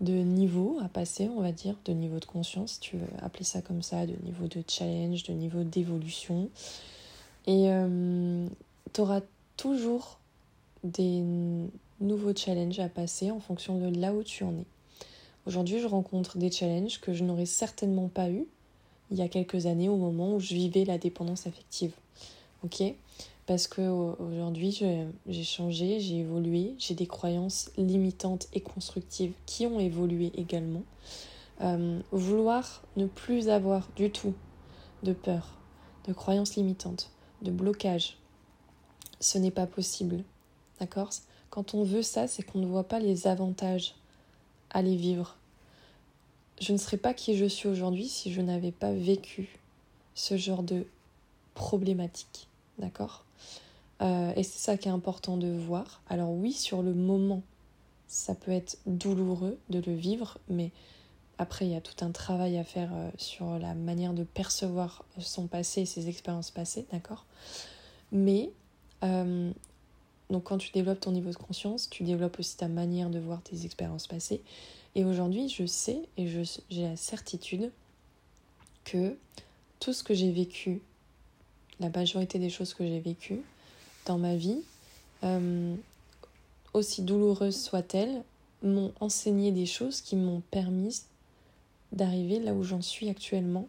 de 0.00 0.14
niveaux 0.14 0.78
à 0.82 0.88
passer, 0.88 1.28
on 1.28 1.40
va 1.40 1.52
dire, 1.52 1.76
de 1.84 1.92
niveaux 1.92 2.20
de 2.20 2.24
conscience, 2.24 2.80
tu 2.80 2.96
veux 2.96 3.06
appeler 3.22 3.44
ça 3.44 3.60
comme 3.60 3.82
ça, 3.82 4.06
de 4.06 4.14
niveaux 4.22 4.48
de 4.48 4.62
challenge, 4.66 5.24
de 5.24 5.32
niveaux 5.32 5.62
d'évolution. 5.62 6.48
Et 7.46 7.70
euh, 7.70 8.46
tu 8.92 9.00
auras 9.00 9.20
toujours 9.56 10.18
des 10.84 11.22
nouveaux 12.00 12.34
challenges 12.34 12.80
à 12.80 12.88
passer 12.88 13.30
en 13.30 13.40
fonction 13.40 13.78
de 13.78 13.98
là 13.98 14.14
où 14.14 14.22
tu 14.22 14.44
en 14.44 14.52
es. 14.52 14.64
Aujourd'hui, 15.46 15.80
je 15.80 15.86
rencontre 15.86 16.38
des 16.38 16.50
challenges 16.50 17.00
que 17.00 17.12
je 17.12 17.24
n'aurais 17.24 17.46
certainement 17.46 18.08
pas 18.08 18.30
eu 18.30 18.46
il 19.10 19.18
y 19.18 19.22
a 19.22 19.28
quelques 19.28 19.66
années 19.66 19.88
au 19.88 19.96
moment 19.96 20.34
où 20.34 20.40
je 20.40 20.54
vivais 20.54 20.84
la 20.84 20.98
dépendance 20.98 21.46
affective. 21.46 21.92
Ok? 22.64 22.82
Parce 23.50 23.66
que 23.66 23.82
aujourd'hui, 23.82 24.80
j'ai 25.26 25.42
changé, 25.42 25.98
j'ai 25.98 26.18
évolué, 26.18 26.76
j'ai 26.78 26.94
des 26.94 27.08
croyances 27.08 27.72
limitantes 27.76 28.46
et 28.52 28.60
constructives 28.60 29.32
qui 29.44 29.66
ont 29.66 29.80
évolué 29.80 30.30
également. 30.36 30.84
Euh, 31.60 31.98
vouloir 32.12 32.84
ne 32.94 33.06
plus 33.06 33.48
avoir 33.48 33.88
du 33.96 34.12
tout 34.12 34.34
de 35.02 35.12
peur, 35.12 35.58
de 36.06 36.12
croyances 36.12 36.54
limitantes, 36.54 37.10
de 37.42 37.50
blocage, 37.50 38.18
ce 39.18 39.36
n'est 39.36 39.50
pas 39.50 39.66
possible. 39.66 40.22
D'accord? 40.78 41.10
Quand 41.50 41.74
on 41.74 41.82
veut 41.82 42.04
ça, 42.04 42.28
c'est 42.28 42.44
qu'on 42.44 42.60
ne 42.60 42.66
voit 42.66 42.86
pas 42.86 43.00
les 43.00 43.26
avantages 43.26 43.96
à 44.70 44.80
les 44.80 44.94
vivre. 44.94 45.36
Je 46.60 46.70
ne 46.72 46.78
serais 46.78 46.98
pas 46.98 47.14
qui 47.14 47.36
je 47.36 47.46
suis 47.46 47.68
aujourd'hui 47.68 48.06
si 48.06 48.32
je 48.32 48.42
n'avais 48.42 48.70
pas 48.70 48.92
vécu 48.92 49.58
ce 50.14 50.36
genre 50.36 50.62
de 50.62 50.86
problématique. 51.54 52.46
D'accord 52.80 53.24
euh, 54.02 54.32
Et 54.34 54.42
c'est 54.42 54.58
ça 54.58 54.76
qui 54.76 54.88
est 54.88 54.92
important 54.92 55.36
de 55.36 55.48
voir. 55.48 56.02
Alors 56.08 56.30
oui, 56.30 56.52
sur 56.52 56.82
le 56.82 56.94
moment, 56.94 57.42
ça 58.08 58.34
peut 58.34 58.50
être 58.50 58.78
douloureux 58.86 59.58
de 59.68 59.80
le 59.80 59.94
vivre, 59.94 60.38
mais 60.48 60.72
après, 61.38 61.66
il 61.66 61.72
y 61.72 61.76
a 61.76 61.80
tout 61.80 62.04
un 62.04 62.10
travail 62.10 62.58
à 62.58 62.64
faire 62.64 62.90
euh, 62.92 63.10
sur 63.16 63.58
la 63.58 63.74
manière 63.74 64.12
de 64.12 64.24
percevoir 64.24 65.04
son 65.18 65.46
passé 65.46 65.86
ses 65.86 66.08
expériences 66.08 66.50
passées, 66.50 66.86
d'accord? 66.92 67.24
Mais 68.12 68.50
euh, 69.04 69.50
donc 70.30 70.44
quand 70.44 70.58
tu 70.58 70.70
développes 70.72 71.00
ton 71.00 71.12
niveau 71.12 71.30
de 71.30 71.36
conscience, 71.36 71.88
tu 71.88 72.02
développes 72.02 72.38
aussi 72.38 72.56
ta 72.56 72.68
manière 72.68 73.10
de 73.10 73.18
voir 73.18 73.42
tes 73.42 73.64
expériences 73.64 74.06
passées. 74.06 74.42
Et 74.94 75.04
aujourd'hui, 75.04 75.48
je 75.48 75.66
sais 75.66 76.02
et 76.16 76.26
j'ai 76.28 76.82
la 76.82 76.96
certitude 76.96 77.70
que 78.84 79.16
tout 79.78 79.92
ce 79.92 80.02
que 80.02 80.14
j'ai 80.14 80.32
vécu, 80.32 80.82
la 81.80 81.88
majorité 81.88 82.38
des 82.38 82.50
choses 82.50 82.74
que 82.74 82.86
j'ai 82.86 83.00
vécues 83.00 83.40
dans 84.06 84.18
ma 84.18 84.36
vie, 84.36 84.60
euh, 85.24 85.74
aussi 86.74 87.02
douloureuses 87.02 87.60
soient-elles, 87.60 88.22
m'ont 88.62 88.92
enseigné 89.00 89.50
des 89.50 89.66
choses 89.66 90.02
qui 90.02 90.16
m'ont 90.16 90.42
permis 90.50 91.02
d'arriver 91.92 92.38
là 92.38 92.52
où 92.52 92.62
j'en 92.62 92.82
suis 92.82 93.08
actuellement 93.08 93.66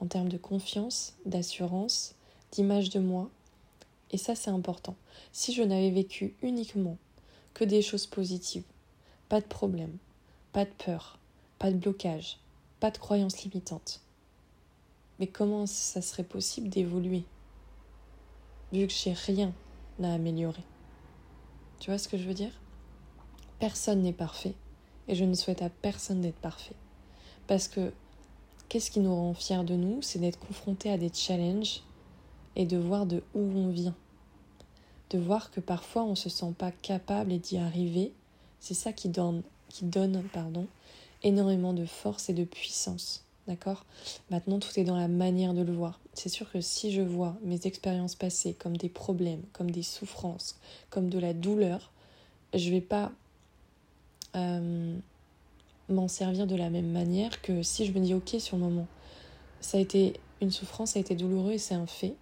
en 0.00 0.06
termes 0.06 0.28
de 0.28 0.36
confiance, 0.36 1.14
d'assurance, 1.24 2.14
d'image 2.52 2.90
de 2.90 3.00
moi. 3.00 3.30
Et 4.12 4.18
ça, 4.18 4.34
c'est 4.34 4.50
important. 4.50 4.94
Si 5.32 5.54
je 5.54 5.62
n'avais 5.62 5.90
vécu 5.90 6.34
uniquement 6.42 6.98
que 7.54 7.64
des 7.64 7.80
choses 7.80 8.06
positives, 8.06 8.64
pas 9.30 9.40
de 9.40 9.46
problème, 9.46 9.96
pas 10.52 10.66
de 10.66 10.70
peur, 10.84 11.18
pas 11.58 11.70
de 11.70 11.76
blocage, 11.76 12.38
pas 12.78 12.90
de 12.90 12.98
croyances 12.98 13.42
limitantes, 13.42 14.00
mais 15.18 15.26
comment 15.26 15.66
ça 15.66 16.02
serait 16.02 16.22
possible 16.22 16.68
d'évoluer? 16.68 17.24
Vu 18.72 18.86
que 18.86 18.92
j'ai 18.92 19.12
rien 19.12 19.52
à 20.02 20.14
améliorer 20.14 20.62
Tu 21.78 21.90
vois 21.90 21.98
ce 21.98 22.08
que 22.08 22.18
je 22.18 22.26
veux 22.26 22.34
dire? 22.34 22.52
Personne 23.58 24.02
n'est 24.02 24.12
parfait 24.12 24.54
et 25.08 25.14
je 25.14 25.24
ne 25.24 25.34
souhaite 25.34 25.62
à 25.62 25.70
personne 25.70 26.20
d'être 26.20 26.40
parfait. 26.40 26.74
Parce 27.46 27.68
que 27.68 27.92
qu'est-ce 28.68 28.90
qui 28.90 29.00
nous 29.00 29.14
rend 29.14 29.34
fiers 29.34 29.64
de 29.64 29.74
nous? 29.74 30.02
C'est 30.02 30.18
d'être 30.18 30.38
confrontés 30.38 30.90
à 30.90 30.98
des 30.98 31.12
challenges 31.12 31.82
et 32.56 32.66
de 32.66 32.76
voir 32.76 33.06
de 33.06 33.22
où 33.34 33.40
on 33.40 33.68
vient. 33.68 33.94
De 35.10 35.18
voir 35.18 35.50
que 35.50 35.60
parfois 35.60 36.02
on 36.02 36.10
ne 36.10 36.14
se 36.16 36.28
sent 36.28 36.52
pas 36.58 36.72
capable 36.72 37.38
d'y 37.38 37.58
arriver, 37.58 38.12
c'est 38.58 38.74
ça 38.74 38.92
qui 38.92 39.08
donne, 39.08 39.42
qui 39.68 39.84
donne 39.84 40.22
pardon, 40.32 40.66
énormément 41.22 41.72
de 41.72 41.86
force 41.86 42.28
et 42.28 42.34
de 42.34 42.44
puissance. 42.44 43.24
D'accord? 43.46 43.84
Maintenant, 44.30 44.58
tout 44.58 44.78
est 44.78 44.84
dans 44.84 44.96
la 44.96 45.06
manière 45.06 45.54
de 45.54 45.62
le 45.62 45.72
voir. 45.72 46.00
C'est 46.16 46.30
sûr 46.30 46.50
que 46.50 46.62
si 46.62 46.92
je 46.92 47.02
vois 47.02 47.36
mes 47.42 47.66
expériences 47.66 48.14
passées 48.14 48.54
comme 48.54 48.76
des 48.76 48.88
problèmes, 48.88 49.42
comme 49.52 49.70
des 49.70 49.82
souffrances, 49.82 50.58
comme 50.88 51.10
de 51.10 51.18
la 51.18 51.34
douleur, 51.34 51.92
je 52.54 52.70
vais 52.70 52.80
pas 52.80 53.12
euh, 54.34 54.96
m'en 55.90 56.08
servir 56.08 56.46
de 56.46 56.56
la 56.56 56.70
même 56.70 56.90
manière 56.90 57.42
que 57.42 57.62
si 57.62 57.84
je 57.84 57.92
me 57.92 58.00
dis 58.00 58.14
ok 58.14 58.36
sur 58.38 58.56
le 58.56 58.62
moment. 58.62 58.86
Ça 59.60 59.76
a 59.76 59.80
été 59.80 60.14
une 60.40 60.50
souffrance, 60.50 60.92
ça 60.92 60.98
a 60.98 61.00
été 61.00 61.14
douloureux 61.14 61.52
et 61.52 61.58
c'est 61.58 61.74
un 61.74 61.86
fait. 61.86 62.14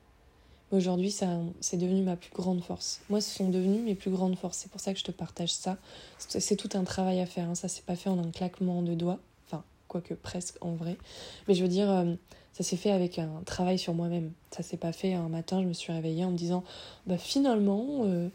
Aujourd'hui, 0.73 1.13
c'est 1.13 1.77
devenu 1.77 2.03
ma 2.03 2.17
plus 2.17 2.33
grande 2.33 2.65
force. 2.65 3.01
Moi, 3.09 3.21
ce 3.21 3.31
sont 3.31 3.49
devenus 3.49 3.83
mes 3.83 3.95
plus 3.95 4.11
grandes 4.11 4.37
forces. 4.37 4.59
C'est 4.59 4.71
pour 4.71 4.81
ça 4.81 4.93
que 4.93 4.99
je 4.99 5.05
te 5.05 5.13
partage 5.13 5.53
ça. 5.53 5.77
C'est 6.19 6.57
tout 6.57 6.71
un 6.75 6.83
travail 6.83 7.21
à 7.21 7.27
faire. 7.27 7.49
Hein. 7.49 7.55
Ça 7.55 7.69
s'est 7.69 7.83
pas 7.83 7.95
fait 7.95 8.11
en 8.11 8.19
un 8.19 8.31
claquement 8.33 8.83
de 8.83 8.95
doigts. 8.95 9.21
Enfin, 9.47 9.63
quoique 9.87 10.15
presque 10.15 10.57
en 10.63 10.73
vrai. 10.73 10.97
Mais 11.47 11.55
je 11.55 11.63
veux 11.63 11.69
dire, 11.69 11.89
euh, 11.89 12.15
ça 12.55 12.63
s'est 12.63 12.77
fait 12.77 12.91
avec 12.91 13.19
un 13.19 13.43
travail 13.45 13.79
sur 13.79 13.93
moi-même. 13.95 14.33
Ça 14.51 14.63
s'est 14.63 14.77
pas 14.77 14.93
fait 14.93 15.13
un 15.13 15.29
matin, 15.29 15.61
je 15.61 15.67
me 15.67 15.73
suis 15.73 15.93
réveillée 15.93 16.25
en 16.25 16.31
me 16.31 16.37
disant, 16.37 16.65
bah 17.07 17.19
finalement, 17.19 18.03
euh, 18.05 18.29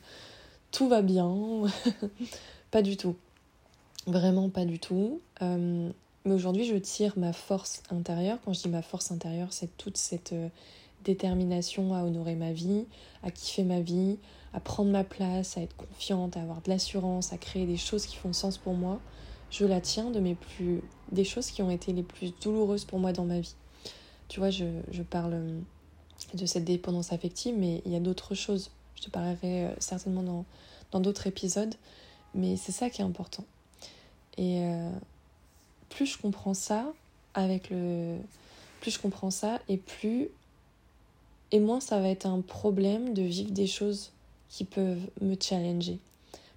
tout 0.71 0.87
va 0.87 1.01
bien. 1.01 1.63
pas 2.71 2.81
du 2.81 2.97
tout. 2.97 3.15
Vraiment 4.05 4.49
pas 4.49 4.65
du 4.65 4.77
tout. 4.77 5.21
Euh, 5.41 5.89
mais 6.25 6.33
aujourd'hui, 6.33 6.65
je 6.65 6.75
tire 6.75 7.13
ma 7.17 7.33
force 7.33 7.81
intérieure. 7.89 8.37
Quand 8.45 8.53
je 8.53 8.61
dis 8.61 8.69
ma 8.69 8.81
force 8.81 9.11
intérieure, 9.11 9.51
c'est 9.51 9.75
toute 9.77 9.97
cette 9.97 10.35
détermination 11.03 11.93
à 11.93 12.03
honorer 12.03 12.35
ma 12.35 12.51
vie, 12.51 12.85
à 13.23 13.31
kiffer 13.31 13.63
ma 13.63 13.79
vie, 13.79 14.17
à 14.53 14.59
prendre 14.59 14.91
ma 14.91 15.03
place, 15.03 15.57
à 15.57 15.61
être 15.61 15.75
confiante, 15.75 16.37
à 16.37 16.41
avoir 16.41 16.61
de 16.61 16.69
l'assurance, 16.69 17.33
à 17.33 17.37
créer 17.37 17.65
des 17.65 17.77
choses 17.77 18.05
qui 18.05 18.15
font 18.15 18.33
sens 18.33 18.57
pour 18.57 18.73
moi, 18.73 18.99
je 19.51 19.65
la 19.65 19.81
tiens 19.81 20.11
de 20.11 20.19
mes 20.19 20.35
plus 20.35 20.81
des 21.11 21.23
choses 21.23 21.49
qui 21.49 21.61
ont 21.61 21.71
été 21.71 21.91
les 21.93 22.03
plus 22.03 22.33
douloureuses 22.41 22.85
pour 22.85 22.99
moi 22.99 23.13
dans 23.13 23.25
ma 23.25 23.39
vie. 23.39 23.55
Tu 24.29 24.39
vois, 24.39 24.49
je, 24.49 24.65
je 24.91 25.03
parle 25.03 25.33
euh, 25.33 25.59
de 26.33 26.45
cette 26.45 26.63
dépendance 26.63 27.11
affective, 27.11 27.55
mais 27.57 27.81
il 27.85 27.91
y 27.91 27.95
a 27.95 27.99
d'autres 27.99 28.35
choses. 28.35 28.71
Je 28.95 29.01
te 29.01 29.09
parlerai 29.09 29.65
euh, 29.65 29.71
certainement 29.79 30.23
dans 30.23 30.45
dans 30.91 30.99
d'autres 30.99 31.27
épisodes, 31.27 31.75
mais 32.33 32.55
c'est 32.57 32.71
ça 32.71 32.89
qui 32.89 33.01
est 33.01 33.05
important. 33.05 33.45
Et 34.37 34.59
euh, 34.63 34.89
plus 35.89 36.05
je 36.05 36.17
comprends 36.17 36.53
ça 36.53 36.91
avec 37.33 37.69
le 37.69 38.17
plus 38.81 38.91
je 38.91 38.99
comprends 38.99 39.31
ça 39.31 39.59
et 39.67 39.77
plus 39.77 40.29
et 41.51 41.59
moins 41.59 41.79
ça 41.79 41.99
va 41.99 42.09
être 42.09 42.25
un 42.25 42.41
problème 42.41 43.13
de 43.13 43.21
vivre 43.21 43.51
des 43.51 43.67
choses 43.67 44.11
qui 44.49 44.63
peuvent 44.63 45.09
me 45.21 45.35
challenger. 45.39 45.99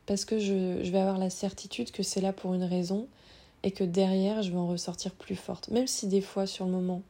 Parce 0.06 0.24
que 0.24 0.38
je, 0.38 0.82
vais 0.90 0.98
avoir 0.98 1.18
la 1.18 1.30
certitude 1.30 1.90
que 1.90 2.02
c'est 2.02 2.20
là 2.20 2.32
pour 2.32 2.54
une 2.54 2.64
raison 2.64 3.06
et 3.62 3.70
que 3.70 3.85
derrière 3.85 4.42
je 4.42 4.50
vais 4.50 4.56
en 4.56 4.66
ressortir 4.66 5.12
plus 5.12 5.37
forte. 5.37 5.68
Même 5.68 5.87
si 5.87 6.06
des 6.06 6.20
fois 6.20 6.46
sur 6.46 6.64
le 6.66 6.72
moment, 6.72 7.02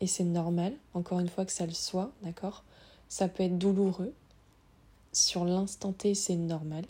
et 0.00 0.06
c'est 0.06 0.24
normal, 0.24 0.74
encore 0.94 1.20
une 1.20 1.28
fois 1.28 1.44
que 1.44 1.52
ça 1.52 1.66
le 1.66 1.72
soit, 1.72 2.10
d'accord? 2.22 2.64
Ça 3.08 3.28
peut 3.28 3.42
être 3.42 3.58
douloureux. 3.58 4.14
Sur 5.12 5.44
l'instant 5.44 5.92
T, 5.92 6.14
c'est 6.14 6.36
normal. 6.36 6.84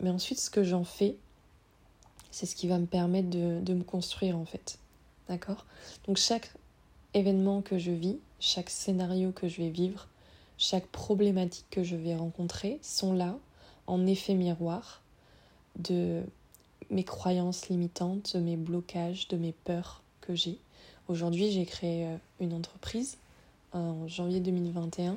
Mais 0.00 0.10
ensuite, 0.10 0.40
ce 0.40 0.50
que 0.50 0.64
j'en 0.64 0.84
fais, 0.84 1.16
c'est 2.30 2.46
ce 2.46 2.56
qui 2.56 2.68
va 2.68 2.78
me 2.78 2.86
permettre 2.86 3.28
de, 3.28 3.74
me 3.74 3.82
construire 3.82 4.38
en 4.38 4.44
fait. 4.44 4.78
D'accord? 5.28 5.66
Donc 6.06 6.16
chaque 6.16 6.52
événement 7.14 7.60
que 7.60 7.78
je 7.78 7.90
vis, 7.90 8.18
chaque 8.38 8.70
scénario 8.70 9.32
que 9.32 9.48
je 9.48 9.58
vais 9.58 9.70
vivre, 9.70 10.08
chaque 10.58 10.86
problématique 10.86 11.66
que 11.70 11.82
je 11.82 11.96
vais 11.96 12.14
rencontrer 12.14 12.78
sont 12.82 13.12
là 13.12 13.38
en 13.86 14.06
effet 14.06 14.34
miroir 14.34 15.02
de 15.78 16.22
mes 16.90 17.04
croyances 17.04 17.68
limitantes, 17.68 18.36
de 18.36 18.40
mes 18.40 18.56
blocages, 18.56 19.28
de 19.28 19.36
mes 19.36 19.52
peurs 19.52 20.02
que 20.20 20.34
j'ai. 20.34 20.58
Aujourd'hui, 21.10 21.50
j'ai 21.50 21.64
créé 21.64 22.06
euh, 22.06 22.16
une 22.38 22.52
entreprise 22.52 23.18
en 23.72 24.06
janvier 24.06 24.38
2021. 24.38 25.16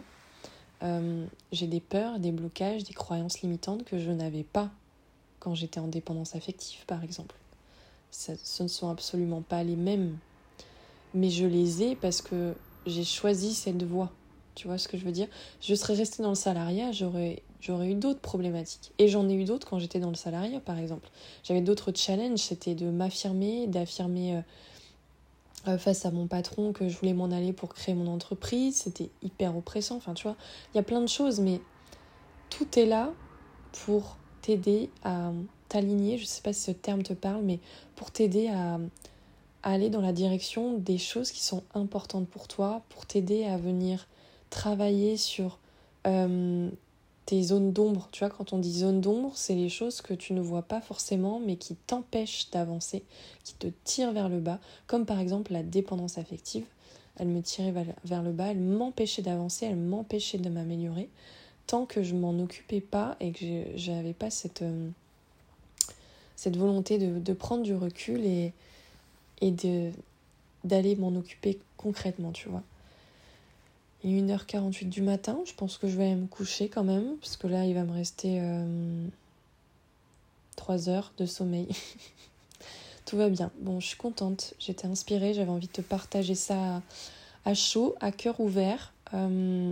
Euh, 0.82 1.26
j'ai 1.52 1.68
des 1.68 1.82
peurs, 1.82 2.18
des 2.18 2.32
blocages, 2.32 2.84
des 2.84 2.96
croyances 2.96 3.42
limitantes 3.42 3.84
que 3.84 4.00
je 4.00 4.10
n'avais 4.10 4.42
pas 4.42 4.72
quand 5.38 5.54
j'étais 5.54 5.80
en 5.80 5.88
dépendance 5.88 6.36
affective, 6.36 6.84
par 6.88 7.04
exemple. 7.04 7.36
ce 8.10 8.64
ne 8.64 8.68
sont 8.68 8.90
absolument 8.90 9.44
pas 9.44 9.64
les 9.64 9.76
mêmes. 9.76 10.18
Mais 11.14 11.30
je 11.30 11.46
les 11.46 11.84
ai 11.84 11.96
parce 11.96 12.24
que 12.24 12.56
j'ai 12.88 13.04
choisi 13.04 13.54
cette 13.54 13.84
voie. 13.84 14.12
Tu 14.56 14.66
vois 14.68 14.80
ce 14.80 14.88
que 14.88 14.98
je 14.98 15.06
veux 15.06 15.12
dire? 15.12 15.28
Je 15.62 15.76
serais 15.76 15.94
restée 15.94 16.24
dans 16.24 16.30
le 16.30 16.36
salariat, 16.36 16.92
j'aurais 16.92 17.44
j'aurais 17.62 17.92
eu 17.92 17.96
d'autres 17.96 18.20
problématiques. 18.20 18.92
Et 18.98 19.10
j'en 19.10 19.30
ai 19.30 19.36
eu 19.36 19.46
d'autres 19.46 19.68
quand 19.68 19.78
j'étais 19.78 20.00
dans 20.00 20.10
le 20.10 20.16
salariat, 20.16 20.60
par 20.60 20.80
exemple. 20.80 21.08
J'avais 21.44 21.62
d'autres 21.62 21.92
challenges, 21.96 22.40
c'était 22.40 22.74
de 22.74 22.90
m'affirmer, 22.90 23.68
d'affirmer 23.68 24.38
euh, 24.38 24.40
euh, 24.40 24.42
face 25.78 26.06
à 26.06 26.12
mon 26.12 26.28
patron 26.28 26.74
que 26.74 26.90
je 26.90 26.98
voulais 26.98 27.14
m'en 27.14 27.32
aller 27.32 27.54
pour 27.54 27.74
créer 27.74 27.96
mon 27.96 28.08
entreprise. 28.08 28.76
C'était 28.76 29.10
hyper 29.22 29.56
oppressant. 29.56 29.96
Enfin, 29.96 30.14
tu 30.14 30.24
vois, 30.24 30.36
il 30.74 30.78
y 30.78 30.80
a 30.80 30.84
plein 30.84 31.02
de 31.02 31.08
choses, 31.08 31.40
mais 31.40 31.62
tout 32.50 32.78
est 32.78 32.86
là 32.86 33.14
pour 33.86 34.18
t'aider 34.42 34.90
à 35.04 35.32
t'aligner. 35.70 36.18
Je 36.18 36.26
sais 36.26 36.42
pas 36.42 36.54
si 36.54 36.62
ce 36.62 36.72
terme 36.72 37.02
te 37.02 37.14
parle, 37.14 37.44
mais 37.44 37.60
pour 37.96 38.12
t'aider 38.12 38.50
à, 38.50 38.78
aller 39.64 39.90
dans 39.90 40.02
la 40.02 40.14
direction 40.14 40.78
des 40.78 40.98
choses 40.98 41.32
qui 41.32 41.42
sont 41.42 41.64
importantes 41.74 42.28
pour 42.28 42.48
toi, 42.48 42.84
pour 42.90 43.06
t'aider 43.06 43.46
à 43.46 43.58
venir 43.58 44.08
travailler 44.50 45.18
sur 45.18 45.60
euh, 46.06 46.70
tes 47.26 47.42
zones 47.42 47.72
d'ombre. 47.72 48.10
Tu 48.12 48.20
vois, 48.20 48.30
quand 48.30 48.54
on 48.54 48.58
dit 48.58 48.80
zone 48.80 49.02
d'ombre, 49.02 49.32
c'est 49.36 49.56
les 49.56 49.70
choses 49.70 50.02
que 50.02 50.14
tu 50.14 50.34
ne 50.34 50.42
vois 50.42 50.64
pas 50.64 50.82
forcément, 50.82 51.40
mais 51.40 51.56
qui 51.56 51.76
t'empêchent 51.76 52.50
d'avancer, 52.52 53.04
qui 53.44 53.54
te 53.56 53.68
tirent 53.84 54.12
vers 54.12 54.30
le 54.30 54.40
bas, 54.40 54.60
comme 54.88 55.06
par 55.06 55.20
exemple 55.20 55.54
la 55.54 55.64
dépendance 55.64 56.18
affective. 56.18 56.66
Elle 57.18 57.28
me 57.28 57.42
tirait 57.42 57.74
vers 58.04 58.24
le 58.24 58.32
bas, 58.32 58.48
elle 58.48 58.60
m'empêchait 58.60 59.22
d'avancer, 59.22 59.66
elle 59.66 59.76
m'empêchait 59.76 60.40
de 60.40 60.50
m'améliorer, 60.50 61.10
tant 61.68 61.86
que 61.86 62.02
je 62.02 62.16
m'en 62.16 62.38
occupais 62.40 62.82
pas 62.82 63.16
et 63.20 63.32
que 63.32 63.46
je 63.76 63.92
n'avais 63.92 64.14
pas 64.14 64.32
cette, 64.32 64.64
euh, 64.64 64.90
volonté 66.48 66.98
de, 66.98 67.34
prendre 67.34 67.62
du 67.64 67.76
recul 67.76 68.26
et, 68.26 68.52
et 69.42 69.54
d'aller 70.64 70.96
m'en 70.96 71.16
occuper 71.16 71.60
concrètement, 71.78 72.32
tu 72.32 72.50
vois. 72.50 72.64
Il 74.04 74.18
est 74.18 74.36
1h48 74.36 74.90
du 74.90 75.02
matin, 75.02 75.40
je 75.46 75.54
pense 75.54 75.78
que 75.78 75.88
je 75.88 75.96
vais 75.96 76.14
me 76.16 76.28
coucher 76.28 76.68
quand 76.68 76.84
même, 76.84 77.16
parce 77.22 77.38
que 77.38 77.48
là, 77.48 77.66
il 77.66 77.74
va 77.74 77.84
me 77.84 77.94
rester 77.94 78.42
3 80.58 80.90
euh, 80.90 80.92
heures 80.92 81.14
de 81.18 81.26
sommeil. 81.26 81.70
Tout 83.06 83.16
va 83.16 83.30
bien. 83.30 83.52
Bon, 83.60 83.80
je 83.80 83.88
suis 83.88 83.98
contente, 83.98 84.56
j'étais 84.60 84.88
inspirée, 84.88 85.34
j'avais 85.34 85.50
envie 85.50 85.68
de 85.68 85.72
te 85.72 85.82
partager 85.82 86.36
ça 86.36 86.82
à 87.46 87.54
chaud, 87.54 87.96
à 88.02 88.12
cœur 88.12 88.40
ouvert. 88.42 88.92
Euh, 89.14 89.72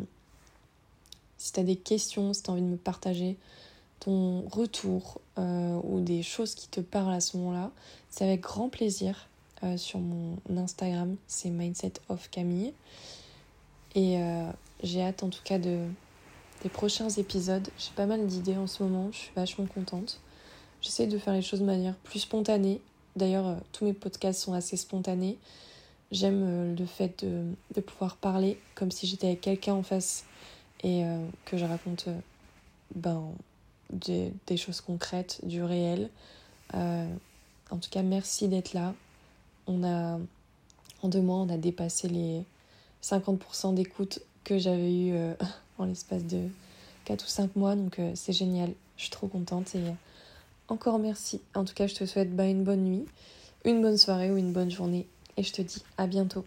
si 1.37 1.51
tu 1.51 1.59
as 1.59 1.63
des 1.63 1.75
questions, 1.75 2.33
si 2.33 2.43
tu 2.43 2.49
as 2.51 2.53
envie 2.53 2.61
de 2.61 2.67
me 2.67 2.77
partager 2.77 3.35
ton 3.99 4.47
retour 4.49 5.19
euh, 5.39 5.79
ou 5.83 5.99
des 5.99 6.23
choses 6.23 6.55
qui 6.55 6.69
te 6.69 6.79
parlent 6.79 7.13
à 7.13 7.21
ce 7.21 7.35
moment-là, 7.37 7.71
c'est 8.09 8.23
avec 8.23 8.41
grand 8.41 8.69
plaisir 8.69 9.27
sur 9.77 9.99
mon 9.99 10.37
Instagram, 10.57 11.17
c'est 11.27 11.51
Mindset 11.51 11.93
of 12.09 12.31
Camille. 12.31 12.73
Et 13.95 14.17
euh, 14.17 14.49
j'ai 14.83 15.01
hâte 15.01 15.23
en 15.23 15.29
tout 15.29 15.41
cas 15.43 15.59
de, 15.59 15.85
des 16.63 16.69
prochains 16.69 17.09
épisodes. 17.09 17.67
J'ai 17.77 17.91
pas 17.95 18.05
mal 18.05 18.25
d'idées 18.25 18.57
en 18.57 18.67
ce 18.67 18.83
moment, 18.83 19.09
je 19.11 19.17
suis 19.17 19.31
vachement 19.35 19.65
contente. 19.65 20.19
J'essaie 20.81 21.07
de 21.07 21.17
faire 21.17 21.33
les 21.33 21.41
choses 21.41 21.59
de 21.59 21.65
manière 21.65 21.95
plus 21.95 22.19
spontanée. 22.19 22.81
D'ailleurs, 23.15 23.47
euh, 23.47 23.55
tous 23.73 23.85
mes 23.85 23.93
podcasts 23.93 24.41
sont 24.41 24.53
assez 24.53 24.77
spontanés. 24.77 25.37
J'aime 26.11 26.43
euh, 26.43 26.75
le 26.75 26.85
fait 26.85 27.23
de, 27.25 27.43
de, 27.75 27.81
pouvoir 27.81 28.17
parler 28.17 28.57
comme 28.75 28.91
si 28.91 29.07
j'étais 29.07 29.27
avec 29.27 29.41
quelqu'un 29.41 29.73
en 29.73 29.83
face 29.83 30.25
et 30.83 31.03
que 31.45 31.57
je 31.59 31.65
raconte 31.65 32.09
ben, 32.95 33.23
des, 33.91 34.33
des, 34.47 34.57
choses 34.57 34.81
concrètes, 34.81 35.39
du 35.43 35.61
réel. 35.61 36.09
en 36.73 37.77
tout 37.79 37.89
cas, 37.91 38.01
merci 38.01 38.47
d'être 38.47 38.73
là. 38.73 38.95
On 39.67 39.83
a, 39.83 40.17
en 41.03 41.07
deux 41.07 41.21
mois, 41.21 41.35
on 41.35 41.49
a 41.49 41.57
dépassé 41.57 42.07
les 42.07 42.43
50% 43.03 43.73
d'écoute 43.73 44.19
que 44.43 44.57
j'avais 44.57 44.93
eu 44.93 45.13
euh, 45.13 45.33
en 45.77 45.85
l'espace 45.85 46.25
de 46.25 46.47
4 47.05 47.23
ou 47.23 47.27
5 47.27 47.55
mois. 47.55 47.75
Donc 47.75 47.99
euh, 47.99 48.11
c'est 48.15 48.33
génial. 48.33 48.73
Je 48.97 49.03
suis 49.03 49.11
trop 49.11 49.27
contente 49.27 49.75
et 49.75 49.79
euh, 49.79 49.91
encore 50.67 50.99
merci. 50.99 51.41
En 51.55 51.65
tout 51.65 51.73
cas, 51.73 51.87
je 51.87 51.95
te 51.95 52.05
souhaite 52.05 52.35
bah, 52.35 52.45
une 52.45 52.63
bonne 52.63 52.83
nuit, 52.83 53.05
une 53.65 53.81
bonne 53.81 53.97
soirée 53.97 54.31
ou 54.31 54.37
une 54.37 54.53
bonne 54.53 54.71
journée. 54.71 55.07
Et 55.37 55.43
je 55.43 55.53
te 55.53 55.61
dis 55.61 55.83
à 55.97 56.07
bientôt. 56.07 56.45